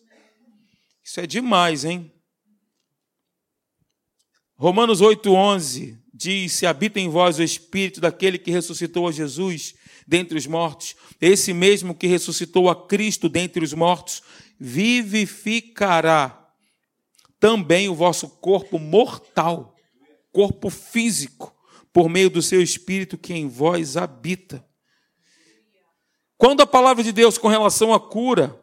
Isso 1.04 1.20
é 1.20 1.28
demais, 1.28 1.84
hein? 1.84 2.12
Romanos 4.56 5.02
8,11 5.02 5.98
diz: 6.14 6.54
Se 6.54 6.66
habita 6.66 6.98
em 6.98 7.10
vós 7.10 7.40
o 7.40 7.44
Espírito 7.44 8.00
daquele 8.00 8.38
que 8.38 8.52
ressuscitou 8.52 9.08
a 9.10 9.12
Jesus 9.12 9.74
dentre 10.08 10.38
os 10.38 10.48
mortos, 10.48 10.96
esse 11.20 11.54
mesmo 11.54 11.94
que 11.94 12.08
ressuscitou 12.08 12.70
a 12.70 12.88
Cristo 12.88 13.28
dentre 13.28 13.66
os 13.66 13.74
mortos, 13.74 14.24
vivificará 14.58 16.42
também 17.38 17.90
o 17.90 17.96
vosso 17.96 18.30
corpo 18.30 18.80
mortal 18.80 19.75
corpo 20.36 20.70
físico, 20.70 21.56
por 21.94 22.10
meio 22.10 22.30
do 22.30 22.42
seu 22.42 22.62
espírito 22.62 23.18
que 23.18 23.34
em 23.34 23.48
vós 23.48 23.96
habita. 23.96 24.68
Quando 26.38 26.60
a 26.60 26.68
palavra 26.68 27.02
de 27.02 27.14
Deus 27.14 27.38
com 27.38 27.48
relação 27.48 27.94
à 27.94 28.00
cura, 28.02 28.62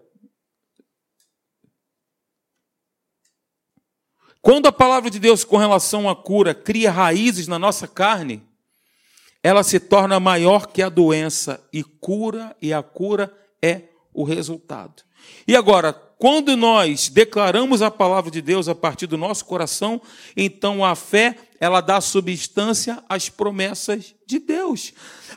quando 4.43 4.67
a 4.67 4.73
palavra 4.73 5.09
de 5.09 5.19
Deus 5.19 5.45
com 5.45 5.57
relação 5.57 6.11
à 6.11 6.15
cura 6.15 6.55
cria 6.55 6.91
raízes 6.91 7.49
na 7.49 7.59
nossa 7.59 7.89
carne, 7.89 8.47
ela 9.43 9.63
se 9.63 9.81
torna 9.81 10.21
maior 10.21 10.67
que 10.67 10.83
a 10.83 10.91
doença 10.91 11.67
e 11.73 11.83
cura, 11.83 12.55
e 12.61 12.71
a 12.71 12.83
cura 12.83 13.35
é 13.63 13.89
o 14.13 14.25
resultado. 14.25 15.03
E 15.49 15.57
agora, 15.57 15.95
quando 16.23 16.57
nós 16.57 17.09
declaramos 17.09 17.83
a 17.83 17.91
palavra 17.91 18.31
de 18.31 18.41
Deus 18.41 18.69
a 18.69 18.77
partir 18.77 19.09
do 19.09 19.19
nosso 19.19 19.45
coração, 19.45 20.01
então 20.37 20.85
a 20.85 20.95
fé, 20.95 21.37
ela 21.59 21.81
dá 21.81 22.01
substância 22.01 23.03
às 23.09 23.29
promessas 23.29 24.15
de 24.25 24.39
Deus. 24.39 24.93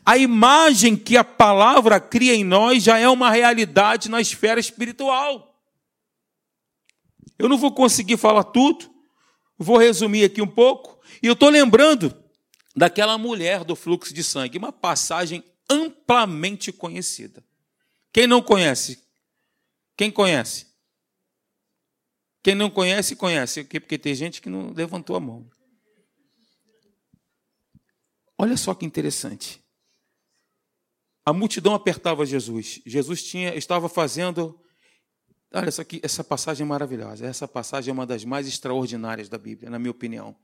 A 0.05 0.15
imagem 0.15 0.95
que 0.95 1.17
a 1.17 1.23
palavra 1.23 1.99
cria 1.99 2.35
em 2.35 2.43
nós 2.43 2.83
já 2.83 2.99
é 2.99 3.09
uma 3.09 3.31
realidade 3.31 4.11
na 4.11 4.21
esfera 4.21 4.59
espiritual. 4.59 5.59
Eu 7.39 7.49
não 7.49 7.57
vou 7.57 7.71
conseguir 7.71 8.17
falar 8.17 8.43
tudo, 8.43 8.87
vou 9.57 9.79
resumir 9.79 10.25
aqui 10.25 10.39
um 10.39 10.47
pouco, 10.47 10.99
e 11.19 11.25
eu 11.25 11.33
estou 11.33 11.49
lembrando 11.49 12.15
daquela 12.75 13.17
mulher 13.17 13.63
do 13.63 13.75
fluxo 13.75 14.13
de 14.13 14.23
sangue, 14.23 14.59
uma 14.59 14.71
passagem 14.71 15.43
amplamente 15.67 16.71
conhecida. 16.71 17.43
Quem 18.13 18.27
não 18.27 18.39
conhece? 18.39 19.03
Quem 19.97 20.11
conhece? 20.11 20.74
Quem 22.45 22.53
não 22.53 22.69
conhece, 22.69 23.15
conhece. 23.15 23.63
Porque 23.63 23.97
tem 23.97 24.13
gente 24.13 24.39
que 24.39 24.51
não 24.51 24.71
levantou 24.71 25.15
a 25.15 25.19
mão. 25.19 25.49
Olha 28.37 28.55
só 28.55 28.75
que 28.75 28.85
interessante. 28.85 29.65
A 31.25 31.33
multidão 31.33 31.73
apertava 31.73 32.23
Jesus. 32.23 32.83
Jesus 32.85 33.23
tinha, 33.23 33.55
estava 33.55 33.89
fazendo. 33.89 34.61
Olha, 35.51 35.69
essa, 35.69 35.81
aqui, 35.81 35.99
essa 36.03 36.23
passagem 36.23 36.63
é 36.63 36.67
maravilhosa. 36.67 37.25
Essa 37.25 37.47
passagem 37.47 37.89
é 37.89 37.93
uma 37.93 38.05
das 38.05 38.23
mais 38.23 38.47
extraordinárias 38.47 39.27
da 39.27 39.39
Bíblia, 39.39 39.71
na 39.71 39.79
minha 39.79 39.89
opinião. 39.89 40.37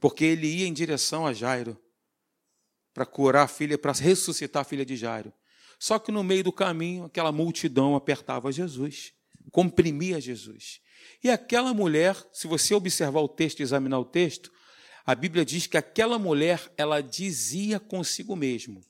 Porque 0.00 0.24
ele 0.24 0.46
ia 0.46 0.68
em 0.68 0.72
direção 0.72 1.26
a 1.26 1.32
Jairo 1.32 1.76
para 2.94 3.04
curar 3.04 3.46
a 3.46 3.48
filha, 3.48 3.76
para 3.76 3.90
ressuscitar 3.90 4.60
a 4.62 4.64
filha 4.64 4.86
de 4.86 4.94
Jairo. 4.94 5.32
Só 5.76 5.98
que 5.98 6.12
no 6.12 6.22
meio 6.22 6.44
do 6.44 6.52
caminho, 6.52 7.06
aquela 7.06 7.32
multidão 7.32 7.96
apertava 7.96 8.52
Jesus, 8.52 9.12
comprimia 9.50 10.20
Jesus. 10.20 10.80
E 11.22 11.30
aquela 11.30 11.72
mulher, 11.72 12.16
se 12.32 12.46
você 12.46 12.74
observar 12.74 13.20
o 13.20 13.28
texto 13.28 13.60
e 13.60 13.62
examinar 13.62 13.98
o 13.98 14.04
texto, 14.04 14.50
a 15.04 15.14
Bíblia 15.14 15.44
diz 15.44 15.66
que 15.66 15.76
aquela 15.76 16.18
mulher, 16.18 16.72
ela 16.76 17.00
dizia 17.00 17.80
consigo 17.80 18.36
mesmo. 18.36 18.80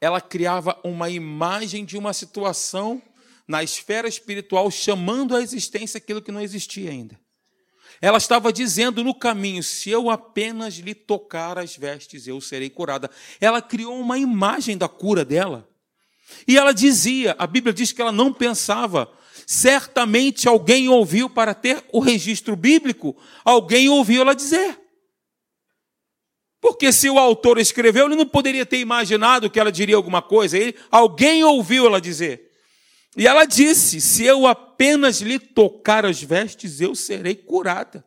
Ela 0.00 0.20
criava 0.20 0.78
uma 0.84 1.10
imagem 1.10 1.84
de 1.84 1.98
uma 1.98 2.12
situação 2.12 3.02
na 3.46 3.62
esfera 3.62 4.08
espiritual, 4.08 4.70
chamando 4.70 5.34
à 5.34 5.42
existência 5.42 5.98
aquilo 5.98 6.22
que 6.22 6.32
não 6.32 6.40
existia 6.40 6.90
ainda. 6.90 7.18
Ela 8.00 8.18
estava 8.18 8.52
dizendo 8.52 9.04
no 9.04 9.14
caminho: 9.14 9.62
se 9.62 9.90
eu 9.90 10.08
apenas 10.08 10.74
lhe 10.74 10.94
tocar 10.94 11.58
as 11.58 11.76
vestes, 11.76 12.26
eu 12.26 12.40
serei 12.40 12.70
curada. 12.70 13.10
Ela 13.40 13.60
criou 13.60 14.00
uma 14.00 14.16
imagem 14.16 14.78
da 14.78 14.88
cura 14.88 15.24
dela. 15.24 15.68
E 16.46 16.56
ela 16.56 16.72
dizia, 16.72 17.34
a 17.38 17.46
Bíblia 17.46 17.72
diz 17.74 17.92
que 17.92 18.00
ela 18.00 18.12
não 18.12 18.32
pensava 18.32 19.10
certamente 19.50 20.48
alguém 20.48 20.88
ouviu 20.88 21.28
para 21.28 21.52
ter 21.52 21.84
o 21.92 21.98
registro 21.98 22.54
bíblico, 22.54 23.16
alguém 23.44 23.88
ouviu 23.88 24.22
ela 24.22 24.32
dizer. 24.32 24.80
Porque 26.60 26.92
se 26.92 27.10
o 27.10 27.18
autor 27.18 27.58
escreveu, 27.58 28.06
ele 28.06 28.14
não 28.14 28.26
poderia 28.26 28.64
ter 28.64 28.78
imaginado 28.78 29.50
que 29.50 29.58
ela 29.58 29.72
diria 29.72 29.96
alguma 29.96 30.22
coisa, 30.22 30.56
ele, 30.56 30.76
alguém 30.88 31.42
ouviu 31.42 31.84
ela 31.84 32.00
dizer. 32.00 32.48
E 33.16 33.26
ela 33.26 33.44
disse: 33.44 34.00
Se 34.00 34.24
eu 34.24 34.46
apenas 34.46 35.20
lhe 35.20 35.36
tocar 35.36 36.06
as 36.06 36.22
vestes, 36.22 36.80
eu 36.80 36.94
serei 36.94 37.34
curada. 37.34 38.04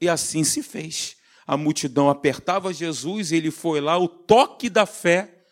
E 0.00 0.08
assim 0.08 0.42
se 0.42 0.64
fez. 0.64 1.14
A 1.46 1.56
multidão 1.56 2.10
apertava 2.10 2.74
Jesus, 2.74 3.30
ele 3.30 3.52
foi 3.52 3.80
lá, 3.80 3.96
o 3.96 4.08
toque 4.08 4.68
da 4.68 4.84
fé 4.84 5.44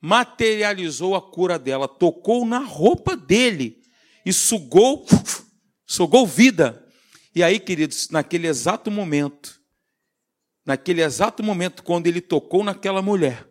materializou 0.00 1.16
a 1.16 1.20
cura 1.20 1.58
dela, 1.58 1.88
tocou 1.88 2.46
na 2.46 2.60
roupa 2.60 3.16
dele 3.16 3.79
e 4.24 4.32
sugou, 4.32 5.06
sugou 5.86 6.26
vida. 6.26 6.86
E 7.34 7.42
aí, 7.42 7.60
queridos, 7.60 8.08
naquele 8.10 8.46
exato 8.46 8.90
momento, 8.90 9.60
naquele 10.64 11.02
exato 11.02 11.42
momento, 11.42 11.82
quando 11.82 12.06
ele 12.06 12.20
tocou 12.20 12.64
naquela 12.64 13.00
mulher, 13.00 13.48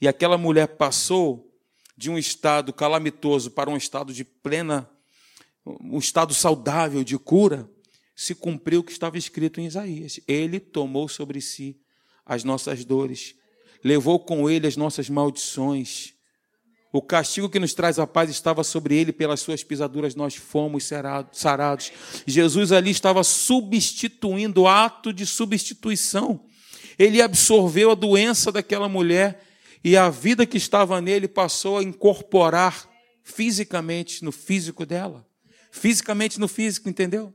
e 0.00 0.08
aquela 0.08 0.36
mulher 0.36 0.66
passou 0.66 1.52
de 1.96 2.10
um 2.10 2.18
estado 2.18 2.72
calamitoso 2.72 3.50
para 3.50 3.70
um 3.70 3.76
estado 3.76 4.12
de 4.12 4.24
plena, 4.24 4.90
um 5.64 5.98
estado 5.98 6.34
saudável 6.34 7.04
de 7.04 7.16
cura, 7.18 7.70
se 8.14 8.34
cumpriu 8.34 8.80
o 8.80 8.84
que 8.84 8.92
estava 8.92 9.16
escrito 9.16 9.60
em 9.60 9.66
Isaías. 9.66 10.20
Ele 10.26 10.58
tomou 10.58 11.08
sobre 11.08 11.40
si 11.40 11.80
as 12.24 12.44
nossas 12.44 12.84
dores, 12.84 13.34
levou 13.84 14.18
com 14.18 14.48
ele 14.48 14.66
as 14.66 14.76
nossas 14.76 15.08
maldições. 15.08 16.14
O 16.92 17.00
castigo 17.00 17.48
que 17.48 17.58
nos 17.58 17.72
traz 17.72 17.98
a 17.98 18.06
paz 18.06 18.28
estava 18.28 18.62
sobre 18.62 18.94
ele, 18.94 19.12
pelas 19.12 19.40
suas 19.40 19.64
pisaduras 19.64 20.14
nós 20.14 20.36
fomos 20.36 20.84
sarados. 21.32 21.90
Jesus 22.26 22.70
ali 22.70 22.90
estava 22.90 23.24
substituindo, 23.24 24.66
ato 24.66 25.10
de 25.10 25.24
substituição. 25.24 26.44
Ele 26.98 27.22
absorveu 27.22 27.90
a 27.90 27.94
doença 27.94 28.52
daquela 28.52 28.90
mulher 28.90 29.42
e 29.82 29.96
a 29.96 30.10
vida 30.10 30.44
que 30.44 30.58
estava 30.58 31.00
nele 31.00 31.26
passou 31.26 31.78
a 31.78 31.82
incorporar 31.82 32.86
fisicamente 33.22 34.22
no 34.22 34.30
físico 34.30 34.84
dela. 34.84 35.26
Fisicamente 35.70 36.38
no 36.38 36.46
físico, 36.46 36.90
entendeu? 36.90 37.32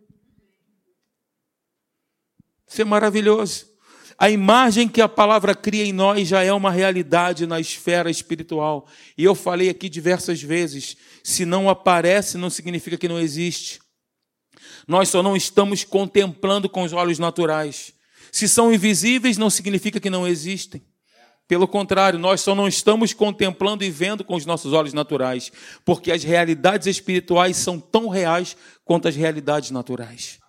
Isso 2.68 2.80
é 2.80 2.86
maravilhoso. 2.86 3.67
A 4.20 4.30
imagem 4.32 4.88
que 4.88 5.00
a 5.00 5.08
palavra 5.08 5.54
cria 5.54 5.86
em 5.86 5.94
nós 5.94 6.28
já 6.28 6.44
é 6.44 6.52
uma 6.52 6.72
realidade 6.72 7.46
na 7.46 7.60
esfera 7.60 8.10
espiritual. 8.10 8.88
E 9.16 9.24
eu 9.24 9.36
falei 9.36 9.70
aqui 9.70 9.88
diversas 9.88 10.42
vezes: 10.42 10.98
se 11.24 11.46
não 11.46 11.70
aparece, 11.70 12.38
não 12.38 12.50
significa 12.50 12.98
que 12.98 13.08
não 13.08 13.20
existe. 13.20 13.80
Nós 14.88 15.10
só 15.10 15.22
não 15.22 15.36
estamos 15.36 15.84
contemplando 15.84 16.68
com 16.68 16.84
os 16.84 16.94
olhos 16.94 17.20
naturais. 17.20 17.94
Se 18.32 18.48
são 18.48 18.74
invisíveis, 18.74 19.38
não 19.38 19.50
significa 19.50 20.00
que 20.00 20.10
não 20.10 20.28
existem. 20.28 20.82
Pelo 21.48 21.68
contrário, 21.68 22.20
nós 22.20 22.42
só 22.42 22.54
não 22.54 22.68
estamos 22.68 23.14
contemplando 23.14 23.84
e 23.84 23.90
vendo 23.90 24.24
com 24.24 24.36
os 24.36 24.46
nossos 24.46 24.74
olhos 24.74 24.94
naturais, 24.94 25.52
porque 25.86 26.12
as 26.12 26.24
realidades 26.24 26.88
espirituais 26.88 27.56
são 27.56 27.80
tão 27.80 28.10
reais 28.10 28.58
quanto 28.84 29.08
as 29.08 29.16
realidades 29.16 29.72
naturais. 29.72 30.40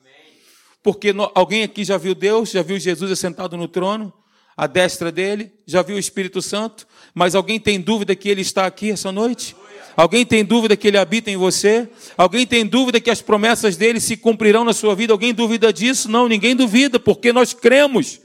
Porque 0.82 1.14
alguém 1.34 1.62
aqui 1.62 1.84
já 1.84 1.96
viu 1.96 2.14
Deus, 2.14 2.50
já 2.50 2.62
viu 2.62 2.78
Jesus 2.78 3.10
assentado 3.10 3.56
no 3.56 3.68
trono, 3.68 4.12
à 4.56 4.66
destra 4.66 5.12
dele, 5.12 5.52
já 5.66 5.82
viu 5.82 5.96
o 5.96 5.98
Espírito 6.00 6.42
Santo, 6.42 6.86
mas 7.14 7.34
alguém 7.34 7.60
tem 7.60 7.80
dúvida 7.80 8.16
que 8.16 8.28
ele 8.28 8.40
está 8.40 8.66
aqui 8.66 8.90
essa 8.90 9.12
noite? 9.12 9.54
Alguém 9.96 10.24
tem 10.24 10.44
dúvida 10.44 10.76
que 10.76 10.88
ele 10.88 10.98
habita 10.98 11.30
em 11.30 11.36
você? 11.36 11.88
Alguém 12.16 12.46
tem 12.46 12.66
dúvida 12.66 13.00
que 13.00 13.10
as 13.10 13.20
promessas 13.22 13.76
dele 13.76 14.00
se 14.00 14.16
cumprirão 14.16 14.64
na 14.64 14.72
sua 14.72 14.94
vida? 14.94 15.12
Alguém 15.12 15.34
duvida 15.34 15.72
disso? 15.72 16.08
Não, 16.10 16.28
ninguém 16.28 16.54
duvida, 16.54 17.00
porque 17.00 17.32
nós 17.32 17.52
cremos 17.52 18.20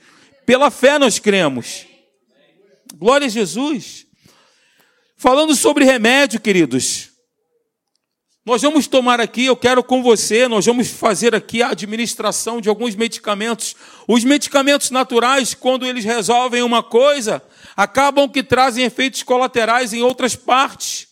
Pela 0.46 0.70
fé 0.70 1.00
nós 1.00 1.20
cremos. 1.20 1.86
Glória 2.96 3.28
a 3.28 3.30
Jesus. 3.30 4.06
Falando 5.16 5.56
sobre 5.56 5.86
remédio, 5.86 6.40
queridos. 6.40 7.13
Nós 8.46 8.62
vamos 8.62 8.88
tomar 8.88 9.22
aqui, 9.22 9.46
eu 9.46 9.56
quero 9.56 9.82
com 9.82 10.04
você, 10.04 10.50
nós 10.50 10.66
vamos 10.66 10.90
fazer 10.90 11.34
aqui 11.34 11.64
a 11.64 11.70
administração 11.70 12.60
de 12.60 12.68
alguns 12.68 12.94
medicamentos. 12.94 13.74
Os 14.06 14.26
medicamentos 14.26 14.92
naturais, 14.92 15.54
quando 15.54 15.86
eles 15.86 16.04
resolvem 16.04 16.62
uma 16.62 16.84
coisa, 16.84 17.42
acabam 17.76 18.28
que 18.28 18.44
trazem 18.44 18.84
efeitos 18.84 19.24
colaterais 19.24 19.94
em 19.94 20.02
outras 20.02 20.36
partes. 20.36 21.08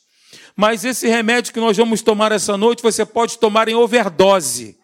Mas 0.58 0.84
esse 0.84 1.08
remédio 1.08 1.54
que 1.54 1.60
nós 1.62 1.78
vamos 1.78 2.02
tomar 2.02 2.34
essa 2.34 2.58
noite, 2.58 2.84
você 2.84 3.06
pode 3.06 3.38
tomar 3.38 3.70
em 3.70 3.76
overdose. 3.76 4.78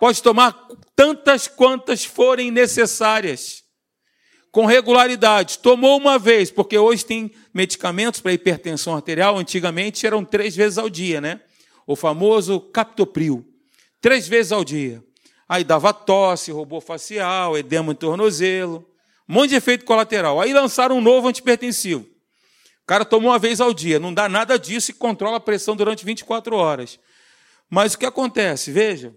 Pode 0.00 0.20
tomar 0.20 0.66
tantas 0.96 1.46
quantas 1.46 2.04
forem 2.04 2.50
necessárias 2.50 3.65
com 4.56 4.64
regularidade. 4.64 5.58
Tomou 5.58 5.98
uma 5.98 6.18
vez, 6.18 6.50
porque 6.50 6.78
hoje 6.78 7.04
tem 7.04 7.30
medicamentos 7.52 8.22
para 8.22 8.32
hipertensão 8.32 8.94
arterial, 8.94 9.36
antigamente 9.36 10.06
eram 10.06 10.24
três 10.24 10.56
vezes 10.56 10.78
ao 10.78 10.88
dia, 10.88 11.20
né? 11.20 11.42
O 11.86 11.94
famoso 11.94 12.58
captopril. 12.58 13.46
Três 14.00 14.26
vezes 14.26 14.52
ao 14.52 14.64
dia. 14.64 15.04
Aí 15.46 15.62
dava 15.62 15.92
tosse, 15.92 16.50
robô 16.50 16.80
facial, 16.80 17.58
edema 17.58 17.92
em 17.92 17.94
tornozelo, 17.94 18.88
um 19.28 19.34
monte 19.34 19.50
de 19.50 19.56
efeito 19.56 19.84
colateral. 19.84 20.40
Aí 20.40 20.54
lançaram 20.54 20.96
um 20.96 21.02
novo 21.02 21.28
antipertensivo. 21.28 22.04
O 22.82 22.86
cara 22.86 23.04
tomou 23.04 23.32
uma 23.32 23.38
vez 23.38 23.60
ao 23.60 23.74
dia, 23.74 24.00
não 24.00 24.14
dá 24.14 24.26
nada 24.26 24.58
disso 24.58 24.90
e 24.90 24.94
controla 24.94 25.36
a 25.36 25.40
pressão 25.40 25.76
durante 25.76 26.02
24 26.02 26.56
horas. 26.56 26.98
Mas 27.68 27.92
o 27.92 27.98
que 27.98 28.06
acontece? 28.06 28.72
Veja, 28.72 29.14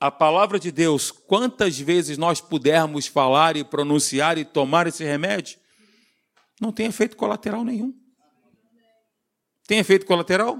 a 0.00 0.10
palavra 0.10 0.58
de 0.60 0.70
Deus, 0.70 1.10
quantas 1.10 1.78
vezes 1.78 2.16
nós 2.16 2.40
pudermos 2.40 3.06
falar 3.06 3.56
e 3.56 3.64
pronunciar 3.64 4.38
e 4.38 4.44
tomar 4.44 4.86
esse 4.86 5.02
remédio, 5.02 5.58
não 6.60 6.72
tem 6.72 6.86
efeito 6.86 7.16
colateral 7.16 7.64
nenhum. 7.64 7.92
Tem 9.66 9.78
efeito 9.78 10.06
colateral? 10.06 10.58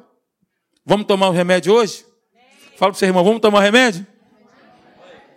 Vamos 0.84 1.06
tomar 1.06 1.28
o 1.28 1.32
remédio 1.32 1.72
hoje? 1.72 2.04
Fala 2.76 2.92
para 2.92 2.96
o 2.96 2.98
seu 2.98 3.08
irmão, 3.08 3.24
vamos 3.24 3.40
tomar 3.40 3.60
remédio? 3.60 4.06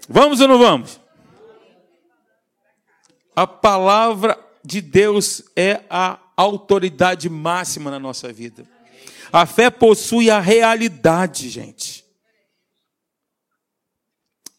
Vamos 0.09 0.41
ou 0.41 0.47
não 0.47 0.57
vamos? 0.57 0.99
A 3.35 3.47
palavra 3.47 4.37
de 4.63 4.81
Deus 4.81 5.43
é 5.55 5.81
a 5.89 6.19
autoridade 6.35 7.29
máxima 7.29 7.89
na 7.91 7.99
nossa 7.99 8.31
vida. 8.33 8.67
A 9.31 9.45
fé 9.45 9.69
possui 9.69 10.29
a 10.29 10.39
realidade, 10.39 11.49
gente. 11.49 12.00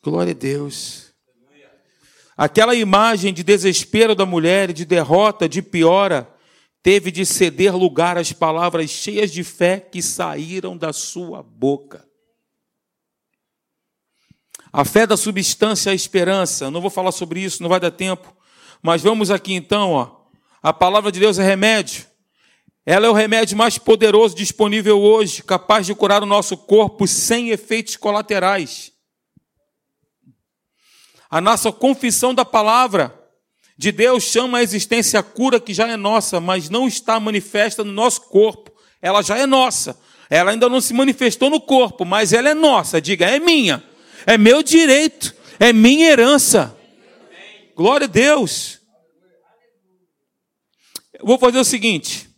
Glória 0.05 0.33
a 0.33 0.35
Deus. 0.35 1.12
Aquela 2.37 2.75
imagem 2.75 3.33
de 3.33 3.45
desespero 3.45 4.17
da 4.17 4.27
mulher, 4.27 4.73
de 4.73 4.85
derrota, 4.85 5.49
de 5.49 5.62
piora, 5.62 6.29
teve 6.83 7.12
de 7.12 7.25
ceder 7.25 7.77
lugar 7.77 8.19
às 8.19 8.33
palavras 8.33 8.91
cheias 8.91 9.31
de 9.31 9.45
fé 9.45 9.79
que 9.79 10.03
saíram 10.03 10.77
da 10.77 10.93
sua 10.93 11.41
boca. 11.41 12.05
A 14.73 14.85
fé 14.85 15.07
da 15.07 15.17
substância 15.17 15.91
é 15.91 15.93
a 15.93 15.95
esperança. 15.95 16.69
Não 16.69 16.81
vou 16.81 16.91
falar 16.91 17.12
sobre 17.12 17.38
isso, 17.41 17.62
não 17.62 17.71
vai 17.71 17.79
dar 17.79 17.93
tempo. 17.93 18.35
Mas 18.83 19.03
vamos 19.03 19.31
aqui 19.31 19.55
então, 19.55 19.93
ó. 19.93 20.23
A 20.61 20.73
palavra 20.73 21.12
de 21.12 21.21
Deus 21.21 21.38
é 21.38 21.45
remédio. 21.45 22.07
Ela 22.85 23.07
é 23.07 23.11
o 23.11 23.15
remédio 23.15 23.57
mais 23.57 23.79
poderoso 23.79 24.35
disponível 24.35 25.01
hoje, 25.01 25.45
capaz 25.45 25.87
de 25.87 25.95
curar 25.95 26.25
o 26.25 26.27
nosso 26.27 26.57
corpo 26.57 27.07
sem 27.07 27.51
efeitos 27.51 27.97
colaterais. 27.97 28.91
A 31.33 31.40
nossa 31.40 31.73
confissão 31.73 32.35
da 32.35 32.45
palavra 32.45 33.18
de 33.75 33.90
Deus 33.90 34.25
chama 34.25 34.59
a 34.59 34.62
existência 34.62 35.18
a 35.18 35.23
cura 35.23 35.59
que 35.59 35.73
já 35.73 35.88
é 35.88 35.97
nossa, 35.97 36.38
mas 36.38 36.68
não 36.68 36.87
está 36.87 37.18
manifesta 37.18 37.83
no 37.83 37.90
nosso 37.90 38.29
corpo. 38.29 38.71
Ela 39.01 39.23
já 39.23 39.38
é 39.38 39.47
nossa. 39.47 39.99
Ela 40.29 40.51
ainda 40.51 40.68
não 40.68 40.79
se 40.79 40.92
manifestou 40.92 41.49
no 41.49 41.59
corpo, 41.59 42.05
mas 42.05 42.35
ela 42.35 42.51
é 42.51 42.55
nossa. 42.55 43.01
Diga, 43.01 43.25
é 43.25 43.40
minha. 43.40 43.83
É 44.27 44.37
meu 44.37 44.62
direito. 44.62 45.35
É 45.59 45.73
minha 45.73 46.11
herança. 46.11 46.77
Glória 47.75 48.05
a 48.05 48.11
Deus. 48.11 48.79
Eu 51.14 51.25
vou 51.25 51.38
fazer 51.38 51.59
o 51.59 51.64
seguinte. 51.64 52.29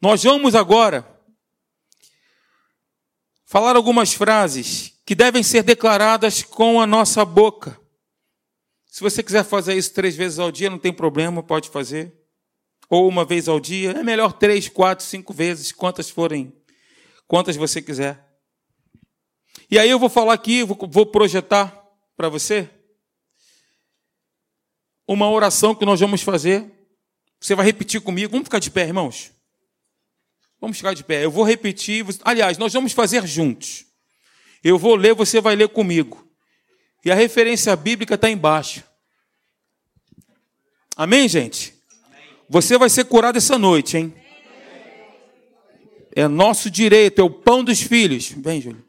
Nós 0.00 0.22
vamos 0.22 0.54
agora 0.54 1.04
falar 3.44 3.74
algumas 3.74 4.14
frases 4.14 4.92
que 5.04 5.16
devem 5.16 5.42
ser 5.42 5.64
declaradas 5.64 6.44
com 6.44 6.80
a 6.80 6.86
nossa 6.86 7.24
boca. 7.24 7.82
Se 8.94 9.00
você 9.02 9.24
quiser 9.24 9.42
fazer 9.42 9.74
isso 9.74 9.92
três 9.92 10.14
vezes 10.14 10.38
ao 10.38 10.52
dia, 10.52 10.70
não 10.70 10.78
tem 10.78 10.92
problema, 10.92 11.42
pode 11.42 11.68
fazer. 11.68 12.14
Ou 12.88 13.08
uma 13.08 13.24
vez 13.24 13.48
ao 13.48 13.58
dia, 13.58 13.90
é 13.90 14.04
melhor 14.04 14.32
três, 14.32 14.68
quatro, 14.68 15.04
cinco 15.04 15.34
vezes, 15.34 15.72
quantas 15.72 16.08
forem, 16.08 16.54
quantas 17.26 17.56
você 17.56 17.82
quiser. 17.82 18.24
E 19.68 19.80
aí 19.80 19.90
eu 19.90 19.98
vou 19.98 20.08
falar 20.08 20.32
aqui, 20.32 20.62
vou 20.62 21.06
projetar 21.06 21.76
para 22.16 22.28
você 22.28 22.70
uma 25.08 25.28
oração 25.28 25.74
que 25.74 25.84
nós 25.84 25.98
vamos 25.98 26.22
fazer. 26.22 26.64
Você 27.40 27.56
vai 27.56 27.66
repetir 27.66 28.00
comigo. 28.00 28.30
Vamos 28.30 28.46
ficar 28.46 28.60
de 28.60 28.70
pé, 28.70 28.82
irmãos? 28.82 29.32
Vamos 30.60 30.76
ficar 30.76 30.94
de 30.94 31.02
pé. 31.02 31.24
Eu 31.24 31.32
vou 31.32 31.42
repetir. 31.42 32.06
Aliás, 32.22 32.58
nós 32.58 32.72
vamos 32.72 32.92
fazer 32.92 33.26
juntos. 33.26 33.86
Eu 34.62 34.78
vou 34.78 34.94
ler, 34.94 35.16
você 35.16 35.40
vai 35.40 35.56
ler 35.56 35.68
comigo. 35.68 36.23
E 37.04 37.10
a 37.10 37.14
referência 37.14 37.76
bíblica 37.76 38.14
está 38.14 38.30
embaixo. 38.30 38.82
Amém, 40.96 41.28
gente? 41.28 41.74
Você 42.48 42.78
vai 42.78 42.88
ser 42.88 43.04
curado 43.04 43.36
essa 43.36 43.58
noite, 43.58 43.98
hein? 43.98 44.14
É 46.16 46.26
nosso 46.28 46.70
direito, 46.70 47.20
é 47.20 47.24
o 47.24 47.28
pão 47.28 47.62
dos 47.62 47.82
filhos. 47.82 48.30
Vem, 48.30 48.60
Júlio. 48.60 48.82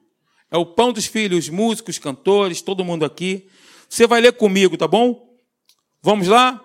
É 0.50 0.58
o 0.58 0.66
pão 0.66 0.94
dos 0.94 1.08
filhos, 1.08 1.50
músicos, 1.50 1.98
cantores, 1.98 2.62
todo 2.62 2.86
mundo 2.86 3.04
aqui. 3.04 3.48
Você 3.90 4.08
vai 4.08 4.22
ler 4.22 4.34
comigo, 4.34 4.78
tá 4.78 4.88
bom? 4.88 5.28
Vamos 6.02 6.28
lá? 6.28 6.62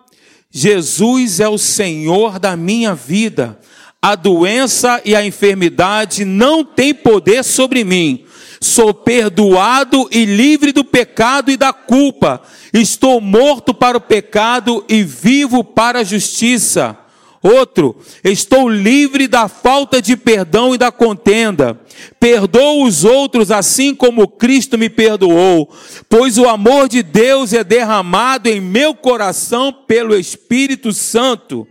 Jesus 0.51 1.41
é 1.41 1.49
o 1.49 1.59
Senhor 1.59 2.39
da 2.39 2.57
minha 2.57 2.95
vida. 2.95 3.59
A 4.01 4.15
doença 4.15 5.01
e 5.05 5.17
a 5.17 5.25
enfermidade 5.25 6.25
não 6.25 6.65
têm 6.65 6.95
poder 6.95 7.43
sobre 7.43 7.83
mim 7.83 8.27
Sou 8.63 8.93
perdoado 8.93 10.07
e 10.13 10.27
livre 10.27 10.71
do 10.71 10.85
pecado 10.85 11.51
e 11.51 11.57
da 11.57 11.73
culpa. 11.73 12.43
Estou 12.75 13.19
morto 13.19 13.73
para 13.73 13.97
o 13.97 14.01
pecado 14.01 14.85
e 14.87 15.03
vivo 15.03 15.65
para 15.65 16.01
a 16.01 16.05
justiça. 16.05 16.99
Outro, 17.43 17.97
estou 18.23 18.69
livre 18.69 19.27
da 19.27 19.49
falta 19.49 20.03
de 20.03 20.15
perdão 20.15 20.75
e 20.75 20.79
da 20.79 20.93
contenda. 20.93 21.81
Perdoo 22.19 22.85
os 22.85 23.03
outros 23.03 23.51
assim 23.51 23.95
como 23.95 24.29
Cristo 24.29 24.77
me 24.77 24.91
perdoou, 24.91 25.73
pois 26.07 26.37
o 26.37 26.47
amor 26.47 26.87
de 26.87 27.03
Deus 27.03 27.55
é 27.55 27.65
derramado 27.65 28.47
em 28.47 28.61
meu 28.61 28.95
coração 28.95 29.73
pelo 29.73 30.15
Espírito 30.15 30.93
Santo. 30.93 31.67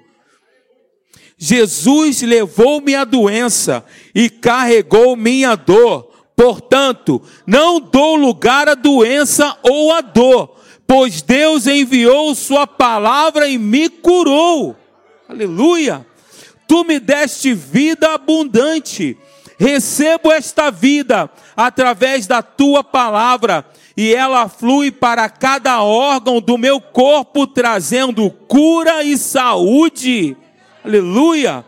Jesus 1.38 2.24
levou 2.24 2.82
minha 2.82 3.06
doença 3.06 3.86
e 4.14 4.28
carregou 4.28 5.16
minha 5.16 5.56
dor. 5.56 6.09
Portanto, 6.40 7.22
não 7.46 7.82
dou 7.82 8.16
lugar 8.16 8.70
à 8.70 8.74
doença 8.74 9.58
ou 9.62 9.92
à 9.92 10.00
dor, 10.00 10.56
pois 10.88 11.22
Deus 11.22 11.68
enviou 11.68 12.34
Sua 12.34 12.66
palavra 12.66 13.50
e 13.50 13.58
me 13.58 13.90
curou. 13.90 14.74
Aleluia! 15.28 16.08
Tu 16.66 16.86
me 16.86 16.98
deste 16.98 17.54
vida 17.54 18.14
abundante. 18.14 19.18
Recebo 19.60 20.32
esta 20.32 20.72
vida 20.72 21.30
através 21.58 22.26
da 22.26 22.42
tua 22.42 22.86
palavra 22.86 23.66
e 23.98 24.16
ela 24.16 24.48
flui 24.48 24.92
para 24.92 25.28
cada 25.28 25.84
órgão 25.84 26.40
do 26.40 26.58
meu 26.58 26.80
corpo, 26.80 27.48
trazendo 27.48 28.32
cura 28.32 29.04
e 29.04 29.18
saúde. 29.18 30.38
Aleluia! 30.86 31.66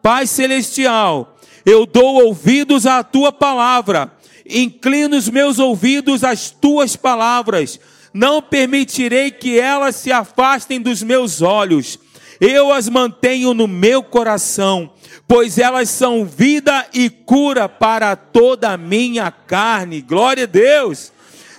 Pai 0.00 0.26
Celestial, 0.26 1.36
eu 1.66 1.84
dou 1.84 2.24
ouvidos 2.24 2.86
à 2.86 3.02
tua 3.02 3.32
palavra, 3.32 4.12
inclino 4.50 5.16
os 5.16 5.28
meus 5.28 5.58
ouvidos 5.58 6.24
às 6.24 6.50
tuas 6.50 6.96
palavras, 6.96 7.80
não 8.12 8.40
permitirei 8.40 9.30
que 9.30 9.58
elas 9.58 9.96
se 9.96 10.10
afastem 10.10 10.80
dos 10.80 11.02
meus 11.02 11.42
olhos, 11.42 11.98
eu 12.40 12.72
as 12.72 12.88
mantenho 12.88 13.54
no 13.54 13.66
meu 13.66 14.02
coração, 14.02 14.90
pois 15.26 15.58
elas 15.58 15.88
são 15.88 16.24
vida 16.24 16.86
e 16.92 17.08
cura 17.08 17.68
para 17.68 18.14
toda 18.14 18.70
a 18.72 18.76
minha 18.76 19.30
carne. 19.30 20.00
Glória 20.00 20.44
a 20.44 20.46
Deus! 20.46 21.12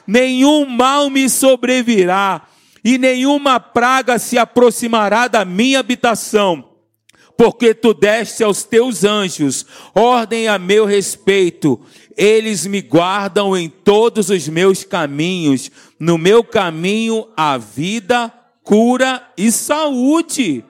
Nenhum 0.05 0.65
mal 0.65 1.09
me 1.09 1.29
sobrevirá, 1.29 2.43
e 2.83 2.97
nenhuma 2.97 3.59
praga 3.59 4.17
se 4.17 4.37
aproximará 4.37 5.27
da 5.27 5.43
minha 5.43 5.79
habitação 5.79 6.66
porque 7.37 7.73
tu 7.73 7.93
deste 7.93 8.43
aos 8.43 8.63
teus 8.63 9.03
anjos 9.03 9.65
ordem 9.93 10.47
a 10.47 10.57
meu 10.57 10.85
respeito. 10.85 11.79
Eles 12.17 12.65
me 12.65 12.81
guardam 12.81 13.55
em 13.55 13.69
todos 13.69 14.31
os 14.31 14.47
meus 14.49 14.83
caminhos. 14.83 15.71
No 15.99 16.17
meu 16.17 16.43
caminho 16.43 17.27
a 17.37 17.57
vida, 17.57 18.33
cura 18.63 19.21
e 19.37 19.51
saúde. 19.51 20.65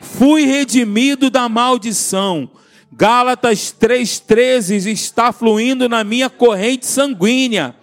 Fui 0.00 0.44
redimido 0.44 1.28
da 1.28 1.48
maldição. 1.48 2.48
Gálatas 2.92 3.74
3,13 3.78 4.86
está 4.86 5.32
fluindo 5.32 5.88
na 5.88 6.04
minha 6.04 6.30
corrente 6.30 6.86
sanguínea 6.86 7.74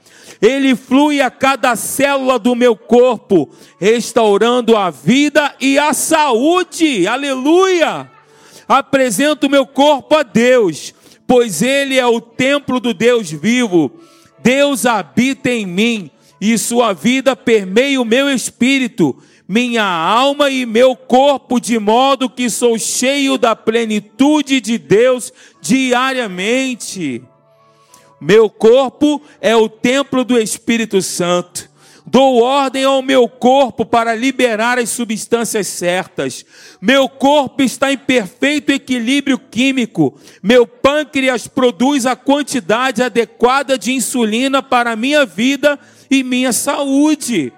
ele 0.41 0.75
flui 0.75 1.21
a 1.21 1.31
cada 1.31 1.75
célula 1.75 2.37
do 2.37 2.55
meu 2.55 2.75
corpo, 2.75 3.49
restaurando 3.79 4.75
a 4.75 4.89
vida 4.89 5.53
e 5.59 5.77
a 5.79 5.93
saúde. 5.93 7.07
Aleluia! 7.07 8.09
Apresento 8.67 9.47
o 9.47 9.49
meu 9.49 9.65
corpo 9.65 10.15
a 10.15 10.23
Deus, 10.23 10.93
pois 11.27 11.61
ele 11.61 11.97
é 11.97 12.05
o 12.05 12.19
templo 12.19 12.79
do 12.79 12.93
Deus 12.93 13.31
vivo. 13.31 13.91
Deus 14.41 14.85
habita 14.85 15.49
em 15.49 15.65
mim 15.65 16.11
e 16.39 16.57
sua 16.57 16.93
vida 16.93 17.35
permeia 17.35 18.01
o 18.01 18.05
meu 18.05 18.29
espírito, 18.29 19.15
minha 19.47 19.83
alma 19.83 20.49
e 20.49 20.65
meu 20.65 20.95
corpo, 20.95 21.59
de 21.59 21.79
modo 21.79 22.29
que 22.29 22.49
sou 22.49 22.77
cheio 22.77 23.37
da 23.37 23.55
plenitude 23.55 24.59
de 24.59 24.77
Deus 24.77 25.31
diariamente. 25.61 27.23
Meu 28.19 28.49
corpo 28.49 29.21
é 29.41 29.55
o 29.55 29.67
templo 29.67 30.23
do 30.23 30.39
Espírito 30.39 31.01
Santo. 31.01 31.69
Dou 32.07 32.41
ordem 32.41 32.83
ao 32.83 33.01
meu 33.01 33.27
corpo 33.27 33.83
para 33.83 34.13
liberar 34.13 34.77
as 34.77 34.91
substâncias 34.91 35.65
certas. 35.65 36.45
Meu 36.79 37.09
corpo 37.09 37.63
está 37.63 37.91
em 37.91 37.97
perfeito 37.97 38.71
equilíbrio 38.71 39.39
químico. 39.39 40.15
Meu 40.41 40.67
pâncreas 40.67 41.47
produz 41.47 42.05
a 42.05 42.15
quantidade 42.15 43.01
adequada 43.01 43.75
de 43.75 43.91
insulina 43.91 44.61
para 44.61 44.91
a 44.91 44.95
minha 44.95 45.25
vida 45.25 45.79
e 46.09 46.23
minha 46.23 46.53
saúde. 46.53 47.51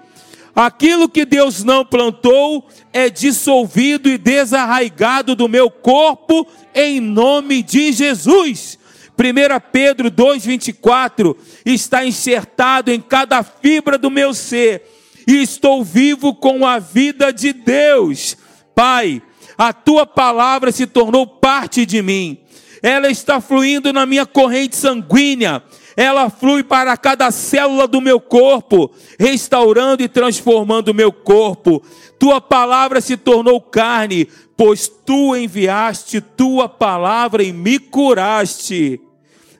Aquilo 0.56 1.10
que 1.10 1.26
Deus 1.26 1.62
não 1.62 1.84
plantou 1.84 2.66
é 2.92 3.10
dissolvido 3.10 4.08
e 4.08 4.16
desarraigado 4.16 5.36
do 5.36 5.46
meu 5.46 5.70
corpo 5.70 6.46
em 6.74 7.00
nome 7.00 7.62
de 7.62 7.92
Jesus. 7.92 8.77
1 9.18 9.70
Pedro 9.72 10.10
2,24 10.12 11.36
está 11.66 12.06
enxertado 12.06 12.92
em 12.92 13.00
cada 13.00 13.42
fibra 13.42 13.98
do 13.98 14.08
meu 14.08 14.32
ser, 14.32 14.82
e 15.26 15.42
estou 15.42 15.82
vivo 15.82 16.32
com 16.36 16.64
a 16.64 16.78
vida 16.78 17.32
de 17.32 17.52
Deus. 17.52 18.36
Pai, 18.76 19.20
a 19.58 19.72
tua 19.72 20.06
palavra 20.06 20.70
se 20.70 20.86
tornou 20.86 21.26
parte 21.26 21.84
de 21.84 22.00
mim, 22.00 22.38
ela 22.80 23.10
está 23.10 23.40
fluindo 23.40 23.92
na 23.92 24.06
minha 24.06 24.24
corrente 24.24 24.76
sanguínea, 24.76 25.64
ela 25.96 26.30
flui 26.30 26.62
para 26.62 26.96
cada 26.96 27.28
célula 27.32 27.88
do 27.88 28.00
meu 28.00 28.20
corpo, 28.20 28.88
restaurando 29.18 30.00
e 30.00 30.08
transformando 30.08 30.90
o 30.90 30.94
meu 30.94 31.10
corpo. 31.10 31.82
Tua 32.20 32.40
palavra 32.40 33.00
se 33.00 33.16
tornou 33.16 33.60
carne, 33.60 34.28
pois 34.56 34.86
tu 34.86 35.34
enviaste 35.34 36.20
tua 36.20 36.68
palavra 36.68 37.42
e 37.42 37.52
me 37.52 37.80
curaste. 37.80 39.00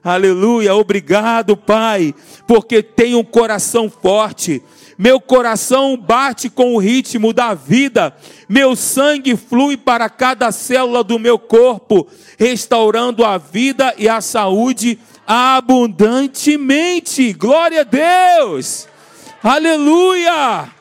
Aleluia, 0.09 0.73
obrigado, 0.73 1.55
Pai, 1.55 2.15
porque 2.47 2.81
tenho 2.81 3.19
um 3.19 3.23
coração 3.23 3.87
forte. 3.87 4.63
Meu 4.97 5.21
coração 5.21 5.95
bate 5.95 6.49
com 6.49 6.73
o 6.73 6.79
ritmo 6.79 7.31
da 7.31 7.53
vida, 7.53 8.15
meu 8.49 8.75
sangue 8.75 9.37
flui 9.37 9.77
para 9.77 10.09
cada 10.09 10.51
célula 10.51 11.03
do 11.03 11.19
meu 11.19 11.37
corpo, 11.37 12.07
restaurando 12.39 13.23
a 13.23 13.37
vida 13.37 13.93
e 13.99 14.09
a 14.09 14.19
saúde 14.19 14.97
abundantemente. 15.27 17.31
Glória 17.31 17.81
a 17.81 17.83
Deus! 17.83 18.87
Aleluia! 19.43 20.78